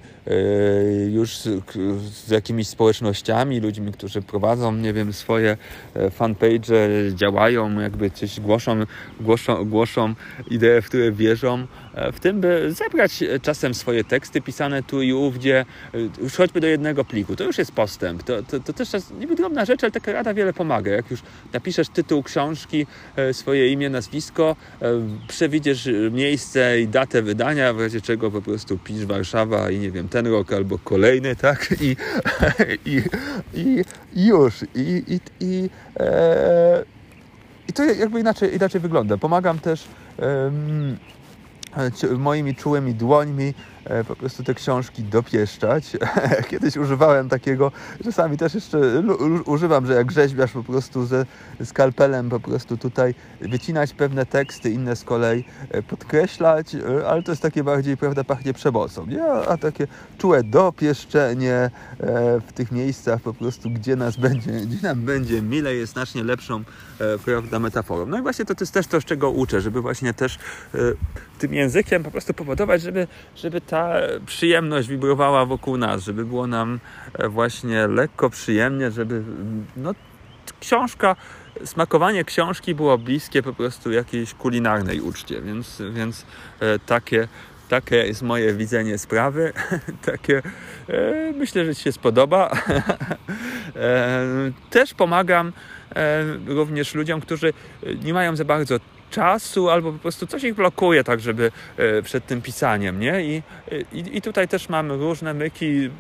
już 1.13 1.37
z, 1.37 2.31
jakimiś 2.31 2.69
społecznościami, 2.69 3.61
ludźmi, 3.61 3.93
którzy 3.93 4.23
prowadzą, 4.23 4.73
nie 4.73 4.93
wiem, 4.93 5.13
swoje 5.13 5.57
fanpage, 6.11 6.73
działają, 7.15 7.81
jakby 7.81 8.11
coś 8.11 8.41
głoszą, 8.41 8.77
głoszą, 9.21 9.65
głoszą 9.65 10.15
idee, 10.51 10.83
w 10.83 10.87
które 10.87 11.13
wierzą, 11.13 11.59
e, 11.59 11.67
w 12.13 12.21
tym, 12.21 12.41
by 12.41 12.73
zebrać 12.73 13.25
czasem 13.43 13.75
swoje 13.75 14.05
teksty 14.05 14.41
pisane 14.41 14.83
tu 14.83 15.03
i 15.03 15.13
ówdzie, 15.13 15.65
e, 15.95 15.99
już 16.23 16.37
choćby 16.37 16.61
do 16.61 16.67
jednego 16.67 17.05
pliku. 17.05 17.37
To 17.37 17.45
już 17.45 17.59
jest 17.59 17.73
postęp. 17.73 18.23
To, 18.23 18.43
to, 18.43 18.61
to 18.61 18.73
też 18.73 18.93
jest 18.93 19.15
niby 19.15 19.37
rzecz, 19.67 19.83
ale 19.83 19.93
taka 19.93 20.13
rada 20.13 20.35
wiele 20.35 20.53
pomaga. 20.53 20.93
Jak 20.93 21.11
już 21.11 21.21
napiszesz 21.53 21.89
tytuł 21.89 22.23
książki, 22.23 22.87
e, 23.17 23.35
swoje 23.35 23.73
imię, 23.73 23.91
nazwisko, 23.91 24.57
przewidziesz 25.29 25.89
miejsce 26.11 26.81
i 26.81 26.89
datę 26.89 27.23
wydania, 27.23 27.73
w 27.73 27.81
razie 27.81 28.01
czego 28.01 28.31
po 28.31 28.43
prostu 28.43 28.79
pisz 28.79 29.07
Warszawa 29.07 29.71
i 29.71 29.79
nie 29.79 29.91
wiem, 29.91 30.09
ten 30.09 30.27
rok 30.27 30.53
albo 30.53 30.79
kolejny, 30.79 31.37
tak? 31.37 31.75
I, 31.81 31.97
i, 32.93 33.03
i, 33.55 33.85
i 34.15 34.27
już. 34.27 34.63
I, 34.75 35.03
i, 35.07 35.21
i, 35.41 35.71
e, 36.01 36.85
i 37.69 37.73
to 37.73 37.85
jakby 37.85 38.21
inaczej, 38.21 38.55
inaczej 38.55 38.81
wygląda. 38.81 39.17
Pomagam 39.17 39.59
też 39.59 39.85
um, 40.19 40.97
moimi 42.19 42.55
czułymi 42.55 42.95
dłońmi 42.95 43.45
e, 43.45 43.55
po 44.09 44.17
prostu 44.17 44.45
te 44.45 44.55
książki 44.55 45.03
dopieszczać. 45.03 45.97
Kiedyś 46.51 46.77
używałem 46.77 47.29
takiego, 47.29 47.73
czasami 48.05 48.37
też 48.37 48.55
jeszcze 48.55 48.79
używam, 49.47 49.87
że 49.87 49.95
jak 49.95 50.13
rzeźbiarz 50.13 50.53
po 50.53 50.63
prostu 50.63 51.07
ze 51.07 51.27
skalpelem 51.65 52.31
po 52.31 52.41
prostu 52.41 52.77
tutaj 52.77 53.15
wycinać 53.41 53.93
pewne 53.93 54.27
teksty, 54.27 54.71
inne 54.71 54.97
z 54.97 55.05
kolei 55.05 55.45
e, 55.71 55.83
podkreślać, 55.83 56.75
e, 56.75 57.09
ale 57.09 57.23
to 57.23 57.33
jest 57.33 57.43
takie 57.43 57.65
bardziej, 57.65 57.97
prawda, 57.97 58.25
pachnie 58.25 58.53
przemocą, 58.53 59.07
nie? 59.07 59.25
A 59.25 59.57
takie 59.57 59.87
czułe 60.19 60.45
dopieszczenie 60.45 61.71
w 62.49 62.53
tych 62.53 62.73
miejscach 62.73 63.21
po 63.21 63.35
prostu, 63.35 63.71
gdzie 63.71 63.97
nas 63.97 64.17
będzie, 64.17 64.51
gdzie 64.51 64.79
nam 64.83 65.01
będzie 65.01 65.43
mile 65.43 65.75
jest 65.75 65.93
znacznie 65.93 66.25
lepszą, 66.25 66.65
prawda, 67.25 67.59
metaforą. 67.59 68.07
No 68.07 68.19
i 68.19 68.23
właśnie 68.23 68.45
to, 68.45 68.55
to 68.55 68.63
jest 68.63 68.73
też 68.73 68.87
to, 68.87 69.01
z 69.01 69.05
czego 69.05 69.31
uczę, 69.31 69.61
żeby 69.61 69.83
właśnie 69.83 70.15
też 70.15 70.39
tym 71.39 71.55
językiem 71.55 72.03
po 72.03 72.11
prostu 72.11 72.35
powodować, 72.35 72.83
żeby, 72.83 73.07
żeby 73.37 73.61
ta 73.61 73.76
przyjemność 74.27 74.89
wibrowała 74.89 75.47
wokół 75.47 75.77
nas, 75.77 76.05
żeby 76.05 76.25
było 76.25 76.47
nam 76.47 76.81
e, 77.15 77.29
właśnie 77.29 77.87
lekko 77.87 78.31
przyjemnie, 78.31 78.91
żeby 78.91 79.23
no, 79.77 79.95
książka, 80.61 81.17
smakowanie 81.65 82.25
książki 82.25 82.75
było 82.75 82.99
bliskie 82.99 83.43
po 83.43 83.53
prostu 83.53 83.93
jakiejś 83.93 84.35
kulinarnej 84.35 85.01
uczcie, 85.01 85.43
więc, 85.43 85.83
więc 85.93 86.27
e, 86.61 86.79
takie, 86.79 87.29
takie 87.69 87.97
jest 87.97 88.23
moje 88.23 88.55
widzenie 88.55 88.99
sprawy. 88.99 89.53
takie, 90.13 90.43
e, 90.89 91.33
myślę, 91.33 91.65
że 91.65 91.75
Ci 91.75 91.83
się 91.83 91.93
spodoba. 91.93 92.51
Też 94.71 94.95
pomagam 94.95 95.53
również 96.47 96.95
ludziom, 96.95 97.21
którzy 97.21 97.53
nie 98.05 98.15
mają 98.15 98.37
za 98.37 98.45
bardzo 98.45 98.79
czasu, 99.11 99.71
albo 99.71 99.93
po 99.93 99.99
prostu 99.99 100.27
coś 100.27 100.45
ich 100.45 100.55
blokuje, 100.55 101.05
tak 101.05 101.21
żeby 101.21 101.53
e, 101.77 102.03
przed 102.03 102.27
tym 102.27 102.43
pisaniem, 102.43 103.01
nie? 103.01 103.25
I, 103.25 103.43
i, 103.93 104.17
i 104.17 104.23
tutaj 104.23 104.49
też 104.49 104.69
mamy 104.69 104.97
różne 104.97 105.35
myki. 105.35 105.91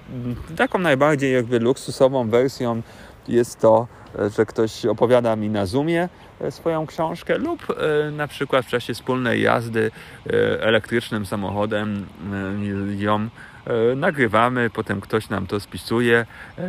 Taką 0.56 0.78
najbardziej 0.78 1.32
jakby 1.34 1.60
luksusową 1.60 2.30
wersją 2.30 2.82
jest 3.28 3.60
to, 3.60 3.86
e, 4.18 4.30
że 4.30 4.46
ktoś 4.46 4.86
opowiada 4.86 5.36
mi 5.36 5.48
na 5.48 5.66
Zoomie 5.66 6.08
e, 6.40 6.50
swoją 6.50 6.86
książkę 6.86 7.38
lub 7.38 7.66
na 8.12 8.28
przykład 8.28 8.66
w 8.66 8.68
czasie 8.68 8.94
wspólnej 8.94 9.42
jazdy 9.42 9.90
elektrycznym 10.60 11.26
samochodem 11.26 12.06
ją 12.98 13.28
nagrywamy, 13.96 14.70
potem 14.70 15.00
ktoś 15.00 15.28
nam 15.28 15.46
to 15.46 15.60
spisuje, 15.60 16.26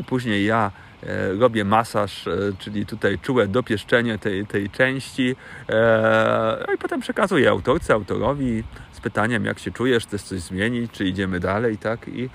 później 0.07 0.45
ja 0.45 0.71
E, 1.03 1.33
robię 1.33 1.65
masaż, 1.65 2.27
e, 2.27 2.31
czyli 2.59 2.85
tutaj 2.85 3.19
czułe 3.19 3.47
dopieszczenie 3.47 4.17
tej, 4.17 4.47
tej 4.47 4.69
części. 4.69 5.35
E, 5.69 6.63
no 6.67 6.73
i 6.73 6.77
potem 6.77 7.01
przekazuję 7.01 7.49
autorce, 7.49 7.93
autorowi 7.93 8.63
z 8.91 8.99
pytaniem 8.99 9.45
jak 9.45 9.59
się 9.59 9.71
czujesz, 9.71 10.03
chcesz 10.03 10.21
coś 10.21 10.39
zmienić, 10.39 10.91
czy 10.91 11.05
idziemy 11.05 11.39
dalej, 11.39 11.77
tak? 11.77 12.07
I 12.07 12.29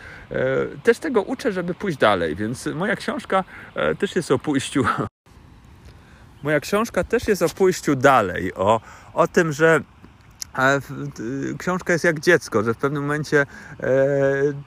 też 0.83 0.99
tego 0.99 1.23
uczę, 1.23 1.53
żeby 1.53 1.75
pójść 1.75 1.99
dalej, 1.99 2.37
więc 2.37 2.67
moja 2.67 2.97
książka 2.97 3.45
też 3.99 4.17
jest 4.17 4.31
o 4.31 4.39
pójściu. 4.39 4.85
Moja 6.43 6.61
książka 6.61 7.05
też 7.05 7.29
jest 7.29 7.43
o 7.43 7.49
pójściu 7.49 7.97
dalej, 7.97 8.55
o, 8.55 8.81
o 9.15 9.29
tym, 9.29 9.53
że 9.53 9.81
ale 10.53 10.81
książka 11.59 11.93
jest 11.93 12.05
jak 12.05 12.21
dziecko, 12.21 12.63
że 12.63 12.75
w 12.75 12.77
pewnym 12.77 13.03
momencie 13.03 13.41
e, 13.41 13.47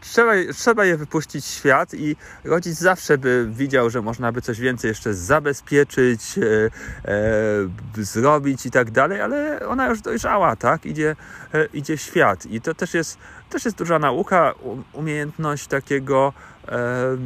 trzeba, 0.02 0.34
trzeba 0.54 0.86
je 0.86 0.98
wypuścić 0.98 1.45
w 1.45 1.48
świat 1.48 1.93
i 1.93 2.15
rodzic 2.43 2.78
zawsze 2.78 3.17
by 3.17 3.48
widział, 3.52 3.89
że 3.89 4.02
można 4.02 4.32
by 4.32 4.41
coś 4.41 4.60
więcej 4.60 4.89
jeszcze 4.89 5.13
zabezpieczyć, 5.13 6.38
e, 6.38 6.43
e, 7.12 8.04
zrobić 8.04 8.65
i 8.65 8.71
tak 8.71 8.91
dalej, 8.91 9.21
ale 9.21 9.67
ona 9.67 9.88
już 9.88 10.02
dojrzała, 10.02 10.56
tak? 10.56 10.86
Idzie, 10.86 11.15
e, 11.54 11.65
idzie 11.65 11.98
świat 11.98 12.45
i 12.45 12.62
to 12.62 12.74
też 12.74 12.93
jest, 12.93 13.17
też 13.50 13.65
jest 13.65 13.78
duża 13.78 14.00
nauka, 14.00 14.54
umiejętność 14.93 15.67
takiego 15.67 16.34
e, 16.67 17.17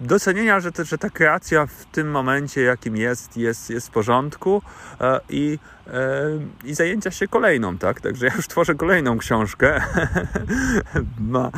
docenienia, 0.00 0.60
że, 0.60 0.72
te, 0.72 0.84
że 0.84 0.98
ta 0.98 1.10
kreacja 1.10 1.66
w 1.66 1.84
tym 1.84 2.10
momencie, 2.10 2.62
jakim 2.62 2.96
jest, 2.96 3.36
jest, 3.36 3.70
jest 3.70 3.88
w 3.88 3.90
porządku 3.90 4.62
e, 5.00 5.20
i, 5.28 5.58
e, 5.86 5.92
i 6.64 6.74
zajęcia 6.74 7.10
się 7.10 7.28
kolejną, 7.28 7.78
tak? 7.78 8.00
Także 8.00 8.26
ja 8.26 8.34
już 8.36 8.48
tworzę 8.48 8.74
kolejną 8.74 9.18
książkę. 9.18 9.80
Ma 11.18 11.46
e, 11.46 11.50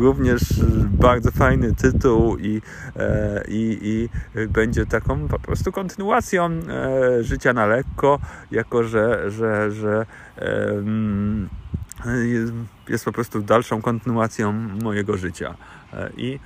również 0.00 0.40
bardzo 0.90 1.30
fajny 1.30 1.74
tytuł 1.74 2.38
i, 2.38 2.62
i, 3.48 3.78
i 3.82 4.08
będzie 4.48 4.86
taką 4.86 5.28
po 5.28 5.38
prostu 5.38 5.72
kontynuacją 5.72 6.50
życia 7.20 7.52
na 7.52 7.66
lekko, 7.66 8.18
jako 8.50 8.84
że, 8.84 9.30
że, 9.30 9.72
że 9.72 10.06
jest 12.88 13.04
po 13.04 13.12
prostu 13.12 13.42
dalszą 13.42 13.82
kontynuacją 13.82 14.52
mojego 14.82 15.16
życia. 15.16 15.54
I 16.16 16.38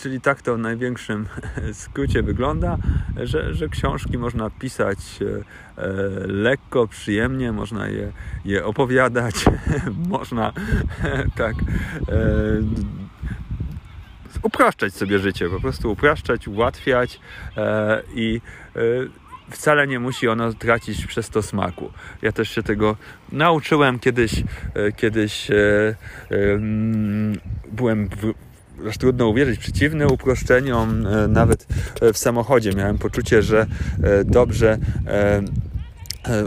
czyli 0.00 0.20
tak 0.20 0.42
to 0.42 0.54
w 0.54 0.58
największym 0.58 1.26
skrócie 1.72 2.22
wygląda, 2.22 2.76
że, 3.16 3.54
że 3.54 3.68
książki 3.68 4.18
można 4.18 4.50
pisać 4.50 4.98
e, 4.98 5.86
lekko, 6.26 6.86
przyjemnie, 6.88 7.52
można 7.52 7.88
je, 7.88 8.12
je 8.44 8.64
opowiadać, 8.64 9.34
można 10.08 10.52
tak 11.36 11.54
e, 11.58 11.64
upraszczać 14.42 14.94
sobie 14.94 15.18
życie, 15.18 15.48
po 15.48 15.60
prostu 15.60 15.92
upraszczać, 15.92 16.48
ułatwiać 16.48 17.20
i 18.14 18.40
wcale 19.50 19.86
nie 19.86 20.00
musi 20.00 20.28
ono 20.28 20.52
tracić 20.52 21.06
przez 21.06 21.30
to 21.30 21.42
smaku. 21.42 21.92
Ja 22.22 22.32
też 22.32 22.50
się 22.50 22.62
tego 22.62 22.96
nauczyłem 23.32 23.98
kiedyś, 23.98 24.44
kiedyś 24.96 25.50
byłem 27.72 28.08
w 28.08 28.34
aż 28.88 28.98
trudno 28.98 29.28
uwierzyć, 29.28 29.60
przeciwny 29.60 30.08
uproszczeniom, 30.08 31.06
e, 31.06 31.28
nawet 31.28 31.66
e, 32.00 32.12
w 32.12 32.18
samochodzie. 32.18 32.72
Miałem 32.72 32.98
poczucie, 32.98 33.42
że 33.42 33.66
e, 34.02 34.24
dobrze 34.24 34.78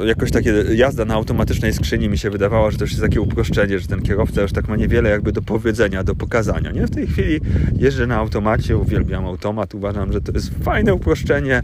jakoś 0.06 0.32
takie 0.32 0.54
jazda 0.76 1.06
na 1.06 1.14
automatycznej 1.14 1.74
skrzyni 1.74 2.10
mi 2.10 2.18
się 2.18 2.30
wydawała, 2.30 2.72
że 2.72 2.78
to 2.78 2.84
już 2.84 2.92
jest 2.92 3.04
takie 3.04 3.22
uproszczenie, 3.22 3.80
że 3.80 3.88
ten 3.88 4.02
kierowca 4.02 4.42
już 4.42 4.52
tak 4.52 4.68
ma 4.68 4.76
niewiele 4.76 5.10
jakby 5.10 5.32
do 5.32 5.42
powiedzenia, 5.42 6.04
do 6.04 6.16
pokazania. 6.16 6.72
Nie? 6.72 6.88
W 6.88 6.92
tej 6.92 7.08
chwili 7.08 7.40
jeżdżę 7.80 8.08
na 8.08 8.16
automacie, 8.16 8.78
uwielbiam 8.78 9.26
automat, 9.26 9.76
uważam, 9.76 10.14
że 10.14 10.22
to 10.22 10.32
jest 10.32 10.52
fajne 10.64 10.94
uproszczenie. 10.94 11.62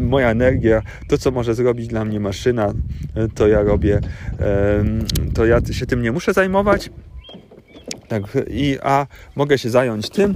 Moja 0.00 0.30
energia, 0.30 0.82
to 1.08 1.18
co 1.18 1.30
może 1.30 1.54
zrobić 1.54 1.86
dla 1.86 2.04
mnie 2.04 2.20
maszyna, 2.20 2.72
to 3.34 3.48
ja 3.48 3.62
robię, 3.62 4.00
to 5.34 5.46
ja 5.46 5.60
się 5.70 5.86
tym 5.86 6.02
nie 6.02 6.12
muszę 6.12 6.32
zajmować 6.32 6.90
tak, 8.08 8.22
i, 8.50 8.78
a 8.82 9.06
mogę 9.36 9.58
się 9.58 9.70
zająć 9.70 10.10
tym, 10.10 10.34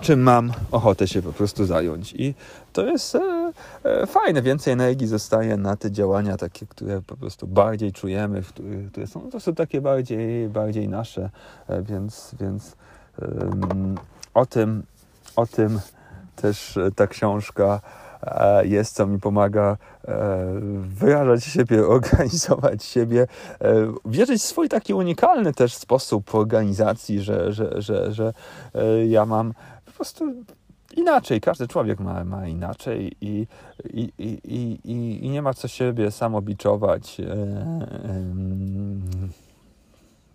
czym 0.00 0.20
mam 0.20 0.52
ochotę 0.70 1.08
się 1.08 1.22
po 1.22 1.32
prostu 1.32 1.64
zająć. 1.64 2.12
I 2.12 2.34
to 2.72 2.86
jest 2.86 3.14
e, 3.14 3.52
e, 3.84 4.06
fajne, 4.06 4.42
więcej 4.42 4.72
energii 4.72 5.06
zostaje 5.06 5.56
na 5.56 5.76
te 5.76 5.90
działania 5.90 6.36
takie, 6.36 6.66
które 6.66 7.02
po 7.02 7.16
prostu 7.16 7.46
bardziej 7.46 7.92
czujemy, 7.92 8.42
które, 8.42 8.68
które 8.90 9.06
są 9.06 9.30
to 9.30 9.40
są 9.40 9.54
takie 9.54 9.80
bardziej, 9.80 10.48
bardziej 10.48 10.88
nasze, 10.88 11.30
e, 11.68 11.82
więc, 11.82 12.34
więc 12.40 12.76
o 14.34 14.46
tym, 14.46 14.82
o 15.36 15.46
tym 15.46 15.80
też 16.36 16.78
ta 16.96 17.06
książka 17.06 17.80
jest, 18.62 18.94
co 18.94 19.06
mi 19.06 19.18
pomaga 19.18 19.76
e, 20.08 20.16
wyrażać 20.80 21.44
siebie, 21.44 21.86
organizować 21.98 22.84
siebie, 22.84 23.26
e, 23.60 23.92
wierzyć 24.04 24.42
w 24.42 24.44
swój 24.44 24.68
taki 24.68 24.94
unikalny 24.94 25.52
też 25.52 25.74
sposób 25.74 26.34
organizacji, 26.34 27.20
że, 27.20 27.52
że, 27.52 27.82
że, 27.82 28.12
że 28.12 28.32
ja 29.06 29.26
mam 29.26 29.54
po 29.84 29.92
prostu 29.92 30.32
inaczej, 30.96 31.40
każdy 31.40 31.68
człowiek 31.68 32.00
ma, 32.00 32.24
ma 32.24 32.48
inaczej 32.48 33.16
i, 33.20 33.46
i, 33.84 34.12
i, 34.18 34.38
i, 34.84 35.24
i 35.24 35.30
nie 35.30 35.42
ma 35.42 35.54
co 35.54 35.68
siebie 35.68 36.10
samobiczować. 36.10 37.16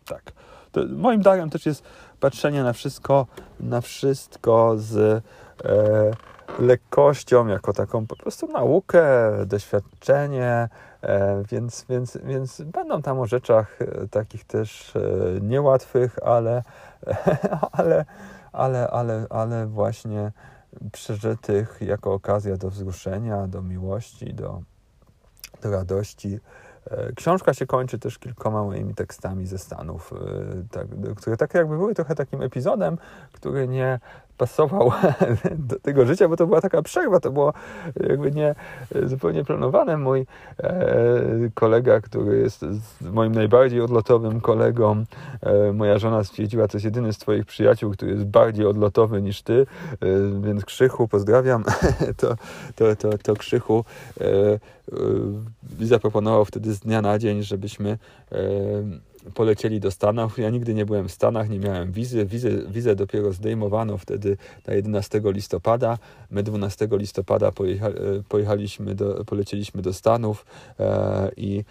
Tak. 0.06 0.32
To 0.72 0.82
moim 0.90 1.22
darem 1.22 1.50
też 1.50 1.66
jest 1.66 1.84
patrzenie 2.20 2.64
na 2.64 2.74
wszystko, 2.74 3.28
na 3.60 3.82
wszystko 3.82 4.74
z 4.78 5.24
lekkością, 6.60 7.48
jako 7.48 7.74
taką 7.74 8.08
po 8.08 8.16
prostu 8.16 8.48
naukę, 8.48 9.04
doświadczenie, 9.46 10.70
e, 11.02 11.44
więc, 11.52 11.86
więc, 11.90 12.18
więc 12.24 12.62
będą 12.62 13.02
tam 13.02 13.20
o 13.20 13.26
rzeczach 13.26 13.82
e, 13.82 14.08
takich 14.08 14.44
też 14.44 14.96
e, 14.96 15.00
niełatwych, 15.42 16.20
ale, 16.24 16.64
ale, 17.72 18.06
ale, 18.52 18.90
ale, 18.90 19.26
ale 19.30 19.68
właśnie 19.68 20.32
przeżytych 20.92 21.78
jako 21.82 22.14
okazja 22.14 22.58
do 22.58 22.70
wzruszenia, 22.70 23.48
do 23.48 23.62
miłości, 23.62 24.34
do, 24.34 24.62
do 25.62 25.72
radości. 25.72 26.40
Książka 27.16 27.54
się 27.54 27.66
kończy 27.66 28.00
też 28.00 28.18
kilkoma 28.20 28.64
moimi 28.64 28.96
tekstami 28.96 29.48
ze 29.48 29.58
Stanów, 29.58 30.14
tak, 30.72 30.88
które 31.16 31.38
tak 31.38 31.54
jakby 31.54 31.78
były 31.78 31.96
trochę 31.96 32.16
takim 32.16 32.42
epizodem, 32.42 32.98
który 33.34 33.68
nie, 33.68 34.00
pasował 34.38 34.92
do 35.70 35.80
tego 35.80 36.06
życia, 36.06 36.28
bo 36.28 36.38
to 36.38 36.48
była 36.48 36.62
taka 36.62 36.82
przerwa, 36.82 37.20
to 37.20 37.32
było 37.32 37.54
jakby 38.10 38.32
nie 38.32 38.56
zupełnie 39.04 39.44
planowane. 39.44 39.98
Mój 39.98 40.26
kolega, 41.54 42.02
który 42.02 42.38
jest 42.38 42.66
moim 43.02 43.32
najbardziej 43.32 43.82
odlotowym 43.82 44.42
kolegą, 44.42 45.06
moja 45.74 46.00
żona 46.00 46.24
stwierdziła, 46.24 46.68
to 46.68 46.78
jest 46.78 46.86
jedyny 46.86 47.14
z 47.14 47.18
twoich 47.18 47.46
przyjaciół, 47.46 47.92
który 47.92 48.12
jest 48.12 48.26
bardziej 48.26 48.66
odlotowy 48.66 49.22
niż 49.22 49.42
ty, 49.42 49.66
więc 50.42 50.66
Krzychu, 50.66 51.08
pozdrawiam, 51.08 51.64
to, 52.18 52.36
to, 52.76 52.96
to, 52.96 53.18
to 53.18 53.34
Krzychu 53.34 53.86
zaproponował 55.80 56.46
wtedy 56.46 56.74
z 56.74 56.80
dnia 56.80 57.02
na 57.02 57.20
dzień, 57.20 57.44
żebyśmy 57.44 57.98
polecieli 59.34 59.80
do 59.80 59.92
Stanów. 59.92 60.38
Ja 60.38 60.50
nigdy 60.50 60.74
nie 60.74 60.86
byłem 60.86 61.08
w 61.08 61.12
Stanach, 61.12 61.50
nie 61.50 61.60
miałem 61.60 61.92
wizy. 61.92 62.26
Wizę, 62.26 62.50
wizę 62.68 62.96
dopiero 62.96 63.34
zdejmowano 63.34 63.98
wtedy 63.98 64.38
na 64.68 64.74
11 64.74 65.22
listopada. 65.26 65.98
My 66.32 66.44
12 66.44 66.88
listopada 66.92 67.52
pojecha, 67.52 67.88
e, 67.88 67.94
pojechaliśmy 68.30 68.96
do, 68.96 69.26
polecieliśmy 69.26 69.82
do 69.82 69.94
Stanów 69.94 70.46
e, 70.80 71.32
i 71.38 71.64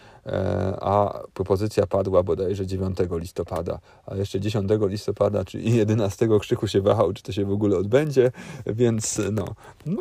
a 0.81 1.23
propozycja 1.35 1.87
padła 1.87 2.23
bodajże 2.23 2.67
9 2.67 2.99
listopada, 3.11 3.79
a 4.07 4.15
jeszcze 4.15 4.41
10 4.41 4.71
listopada, 4.81 5.45
czyli 5.45 5.77
11 5.77 6.29
Krzychu 6.41 6.69
się 6.69 6.81
wahał, 6.81 7.13
czy 7.13 7.23
to 7.23 7.33
się 7.33 7.45
w 7.45 7.53
ogóle 7.53 7.77
odbędzie, 7.77 8.33
więc 8.67 9.21
no, 9.33 9.55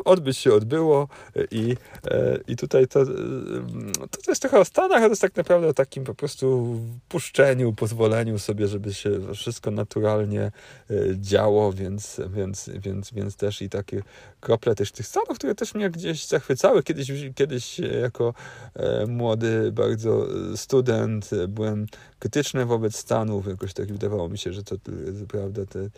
odbyć 0.04 0.38
się 0.38 0.54
odbyło. 0.54 1.08
I, 1.50 1.76
e, 2.10 2.38
i 2.48 2.56
tutaj 2.56 2.86
to, 2.86 3.02
e, 3.02 3.04
to 4.24 4.30
jest 4.30 4.42
trochę 4.42 4.60
o 4.60 4.64
Stanach, 4.64 4.98
ale 4.98 5.06
to 5.06 5.12
jest 5.12 5.22
tak 5.22 5.36
naprawdę 5.36 5.68
o 5.68 5.74
takim 5.74 6.04
po 6.04 6.14
prostu 6.14 6.76
puszczeniu 7.08 7.72
pozwoleniu 7.72 8.38
sobie, 8.38 8.68
żeby 8.68 8.94
się 8.94 9.34
wszystko 9.34 9.70
naturalnie 9.70 10.42
e, 10.42 10.52
działo, 11.16 11.72
więc, 11.72 12.20
więc, 12.28 12.70
więc, 12.74 13.10
więc 13.10 13.36
też 13.36 13.62
i 13.62 13.68
takie 13.68 14.02
krople 14.40 14.74
też 14.74 14.92
tych 14.92 15.06
stanów, 15.06 15.38
które 15.38 15.54
też 15.54 15.74
mnie 15.74 15.90
gdzieś 15.90 16.26
zachwycały. 16.26 16.82
Kiedyś, 16.82 17.12
kiedyś 17.34 17.78
jako 17.78 18.34
e, 18.74 19.06
młody 19.06 19.72
bardzo 19.72 20.19
student 20.56 21.30
byłem 21.48 21.86
krytyczny 22.18 22.66
wobec 22.66 22.96
Stanów. 22.96 23.46
Jakoś 23.46 23.74
tak 23.74 23.92
wydawało 23.92 24.28
mi 24.28 24.38
się, 24.38 24.52
że 24.52 24.62
to 24.62 24.76
prawda, 25.28 25.62
te, 25.66 25.88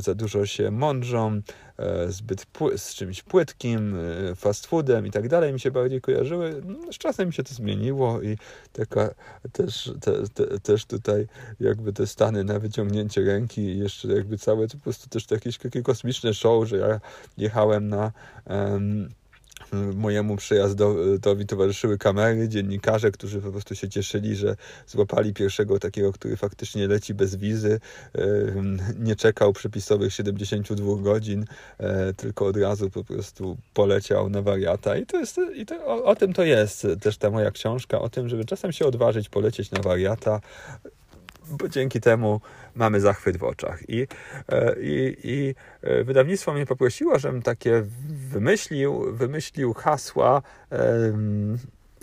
za 0.00 0.14
dużo 0.14 0.46
się 0.46 0.70
mądrzą, 0.70 1.40
e, 1.78 2.12
zbyt 2.12 2.46
z 2.76 2.94
czymś 2.94 3.22
płytkim, 3.22 3.96
fast 4.36 4.66
foodem 4.66 5.06
i 5.06 5.10
tak 5.10 5.28
dalej 5.28 5.52
mi 5.52 5.60
się 5.60 5.70
bardziej 5.70 6.00
kojarzyły. 6.00 6.62
No, 6.64 6.92
z 6.92 6.98
czasem 6.98 7.26
mi 7.26 7.32
się 7.32 7.42
to 7.42 7.54
zmieniło 7.54 8.22
i 8.22 8.38
taka 8.72 9.14
też, 9.52 9.92
te, 10.00 10.12
te, 10.34 10.60
też 10.60 10.84
tutaj 10.84 11.26
jakby 11.60 11.92
te 11.92 12.06
stany 12.06 12.44
na 12.44 12.58
wyciągnięcie 12.58 13.20
ręki 13.20 13.60
i 13.60 13.78
jeszcze 13.78 14.08
jakby 14.08 14.38
całe 14.38 14.68
to 14.68 14.76
po 14.76 14.82
prostu 14.82 15.08
też 15.08 15.30
jakieś 15.30 15.58
takie 15.58 15.82
kosmiczne 15.82 16.34
show, 16.34 16.68
że 16.68 16.76
ja 16.76 17.00
jechałem 17.38 17.88
na 17.88 18.12
um, 18.46 19.08
mojemu 19.94 20.36
przyjazdowi 20.36 21.46
towarzyszyły 21.46 21.98
kamery, 21.98 22.48
dziennikarze, 22.48 23.10
którzy 23.10 23.40
po 23.40 23.50
prostu 23.50 23.74
się 23.74 23.88
cieszyli, 23.88 24.36
że 24.36 24.56
złapali 24.86 25.34
pierwszego 25.34 25.78
takiego, 25.78 26.12
który 26.12 26.36
faktycznie 26.36 26.88
leci 26.88 27.14
bez 27.14 27.36
wizy, 27.36 27.80
nie 28.98 29.16
czekał 29.16 29.52
przepisowych 29.52 30.14
72 30.14 30.96
godzin, 31.02 31.44
e, 31.78 32.14
tylko 32.14 32.46
od 32.46 32.56
razu 32.56 32.90
po 32.90 33.04
prostu 33.04 33.56
poleciał 33.74 34.30
na 34.30 34.42
wariata. 34.42 34.96
I 34.96 35.06
to 35.06 35.16
jest, 35.16 35.40
i 35.54 35.66
to, 35.66 35.86
o, 35.86 36.04
o 36.04 36.16
tym 36.16 36.32
to 36.32 36.44
jest 36.44 36.86
też 37.00 37.18
ta 37.18 37.30
moja 37.30 37.50
książka, 37.50 38.00
o 38.00 38.08
tym, 38.08 38.28
żeby 38.28 38.44
czasem 38.44 38.72
się 38.72 38.86
odważyć 38.86 39.28
polecieć 39.28 39.70
na 39.70 39.82
wariata, 39.82 40.40
bo 41.50 41.68
dzięki 41.68 42.00
temu 42.00 42.40
mamy 42.74 43.00
zachwyt 43.00 43.36
w 43.36 43.44
oczach. 43.44 43.88
I, 43.88 44.06
e, 44.48 44.74
i, 44.80 45.16
i 45.24 45.54
e, 45.82 46.04
wydawnictwo 46.04 46.52
mnie 46.52 46.66
poprosiło, 46.66 47.18
żebym 47.18 47.42
takie 47.42 47.82
wymyślił, 48.30 49.12
wymyślił 49.12 49.74
hasła. 49.74 50.42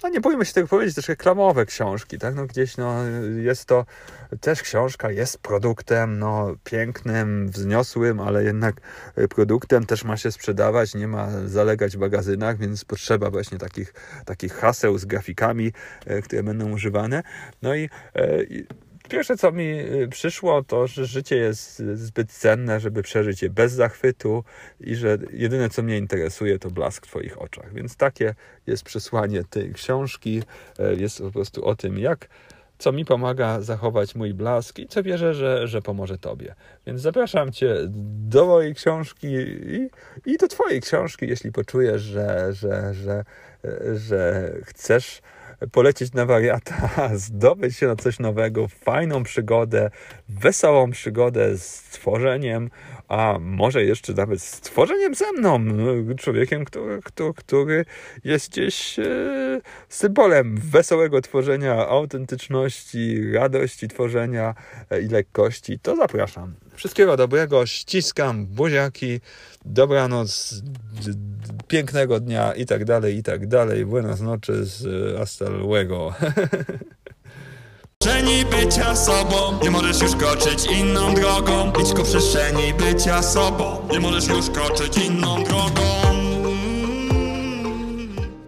No 0.03 0.09
nie 0.09 0.21
boimy 0.21 0.45
się 0.45 0.53
tego 0.53 0.67
powiedzieć, 0.67 0.95
też 0.95 1.09
reklamowe 1.09 1.65
książki, 1.65 2.17
tak? 2.17 2.35
No 2.35 2.45
gdzieś 2.45 2.77
no, 2.77 2.95
jest 3.37 3.65
to 3.65 3.85
też 4.41 4.61
książka, 4.61 5.11
jest 5.11 5.37
produktem 5.37 6.19
no, 6.19 6.55
pięknym, 6.63 7.47
wzniosłym, 7.47 8.19
ale 8.19 8.43
jednak 8.43 8.75
produktem 9.29 9.85
też 9.85 10.03
ma 10.03 10.17
się 10.17 10.31
sprzedawać, 10.31 10.95
nie 10.95 11.07
ma 11.07 11.29
zalegać 11.45 11.97
w 11.97 11.99
magazynach, 11.99 12.57
więc 12.57 12.85
potrzeba 12.85 13.29
właśnie 13.29 13.57
takich, 13.57 13.93
takich 14.25 14.53
haseł 14.53 14.97
z 14.97 15.05
grafikami, 15.05 15.71
e, 16.05 16.21
które 16.21 16.43
będą 16.43 16.71
używane. 16.71 17.23
No 17.61 17.75
i 17.75 17.89
Pierwsze, 19.11 19.37
co 19.37 19.51
mi 19.51 19.79
y, 19.79 20.07
przyszło, 20.11 20.63
to, 20.63 20.87
że 20.87 21.05
życie 21.05 21.35
jest 21.35 21.83
zbyt 21.93 22.31
cenne, 22.31 22.79
żeby 22.79 23.03
przeżyć 23.03 23.41
je 23.41 23.49
bez 23.49 23.73
zachwytu 23.73 24.43
i 24.79 24.95
że 24.95 25.17
jedyne, 25.33 25.69
co 25.69 25.83
mnie 25.83 25.97
interesuje, 25.97 26.59
to 26.59 26.71
blask 26.71 27.05
w 27.05 27.09
Twoich 27.09 27.41
oczach. 27.41 27.73
Więc 27.73 27.95
takie 27.95 28.35
jest 28.67 28.83
przesłanie 28.83 29.43
tej 29.43 29.73
książki. 29.73 30.43
E, 30.79 30.95
jest 30.95 31.17
po 31.17 31.31
prostu 31.31 31.65
o 31.65 31.75
tym, 31.75 31.97
jak 31.97 32.27
co 32.77 32.91
mi 32.91 33.05
pomaga 33.05 33.61
zachować 33.61 34.15
mój 34.15 34.33
blask 34.33 34.79
i 34.79 34.87
co 34.87 35.03
wierzę, 35.03 35.33
że, 35.33 35.67
że 35.67 35.81
pomoże 35.81 36.17
Tobie. 36.17 36.55
Więc 36.87 37.01
zapraszam 37.01 37.51
Cię 37.51 37.75
do 38.29 38.45
mojej 38.45 38.75
książki 38.75 39.27
i, 39.27 39.89
i 40.25 40.37
do 40.37 40.47
Twojej 40.47 40.81
książki, 40.81 41.27
jeśli 41.27 41.51
poczujesz, 41.51 42.01
że, 42.01 42.53
że, 42.53 42.93
że, 42.93 43.23
że 43.95 44.51
chcesz 44.63 45.21
polecieć 45.71 46.13
na 46.13 46.25
wariata, 46.25 46.89
zdobyć 47.15 47.77
się 47.77 47.87
na 47.87 47.95
coś 47.95 48.19
nowego, 48.19 48.67
fajną 48.67 49.23
przygodę, 49.23 49.91
wesołą 50.29 50.91
przygodę 50.91 51.57
z 51.57 51.83
tworzeniem, 51.83 52.69
a 53.11 53.39
może 53.39 53.83
jeszcze 53.83 54.13
nawet 54.13 54.41
z 54.41 54.61
tworzeniem 54.61 55.15
ze 55.15 55.31
mną, 55.31 55.59
człowiekiem, 56.17 56.65
który, 56.65 57.01
który, 57.03 57.33
który 57.33 57.85
jest 58.23 58.51
gdzieś 58.51 58.99
e, 58.99 59.61
symbolem 59.89 60.57
wesołego 60.57 61.21
tworzenia, 61.21 61.87
autentyczności, 61.87 63.31
radości 63.33 63.87
tworzenia 63.87 64.55
e, 64.89 65.01
i 65.01 65.07
lekkości, 65.07 65.79
to 65.79 65.95
zapraszam. 65.95 66.53
Wszystkiego 66.75 67.17
dobrego, 67.17 67.65
ściskam 67.65 68.45
buziaki, 68.45 69.19
dobranoc, 69.65 70.61
pięknego 71.67 72.19
dnia 72.19 72.53
i 72.53 72.65
tak 72.65 72.85
dalej, 72.85 73.17
i 73.17 73.23
tak 73.23 73.47
dalej. 73.47 73.85
Buenas 73.85 74.21
noches, 74.21 74.87
hasta 75.17 75.49
luego. 75.49 76.13
przestrzeni 78.01 78.45
bycia 78.45 78.95
sobą. 78.95 79.59
Nie 79.63 79.71
możesz 79.71 80.01
już 80.01 80.15
kroczyć 80.15 80.65
inną 80.65 81.13
drogą. 81.13 81.71
Idź 81.81 81.93
ku 81.93 82.03
przestrzeni 82.03 82.73
bycia 82.73 83.23
sobą. 83.23 83.77
Nie 83.91 83.99
możesz 83.99 84.27
już 84.27 84.49
kroczyć 84.49 84.97
inną 84.97 85.43
drogą 85.43 86.00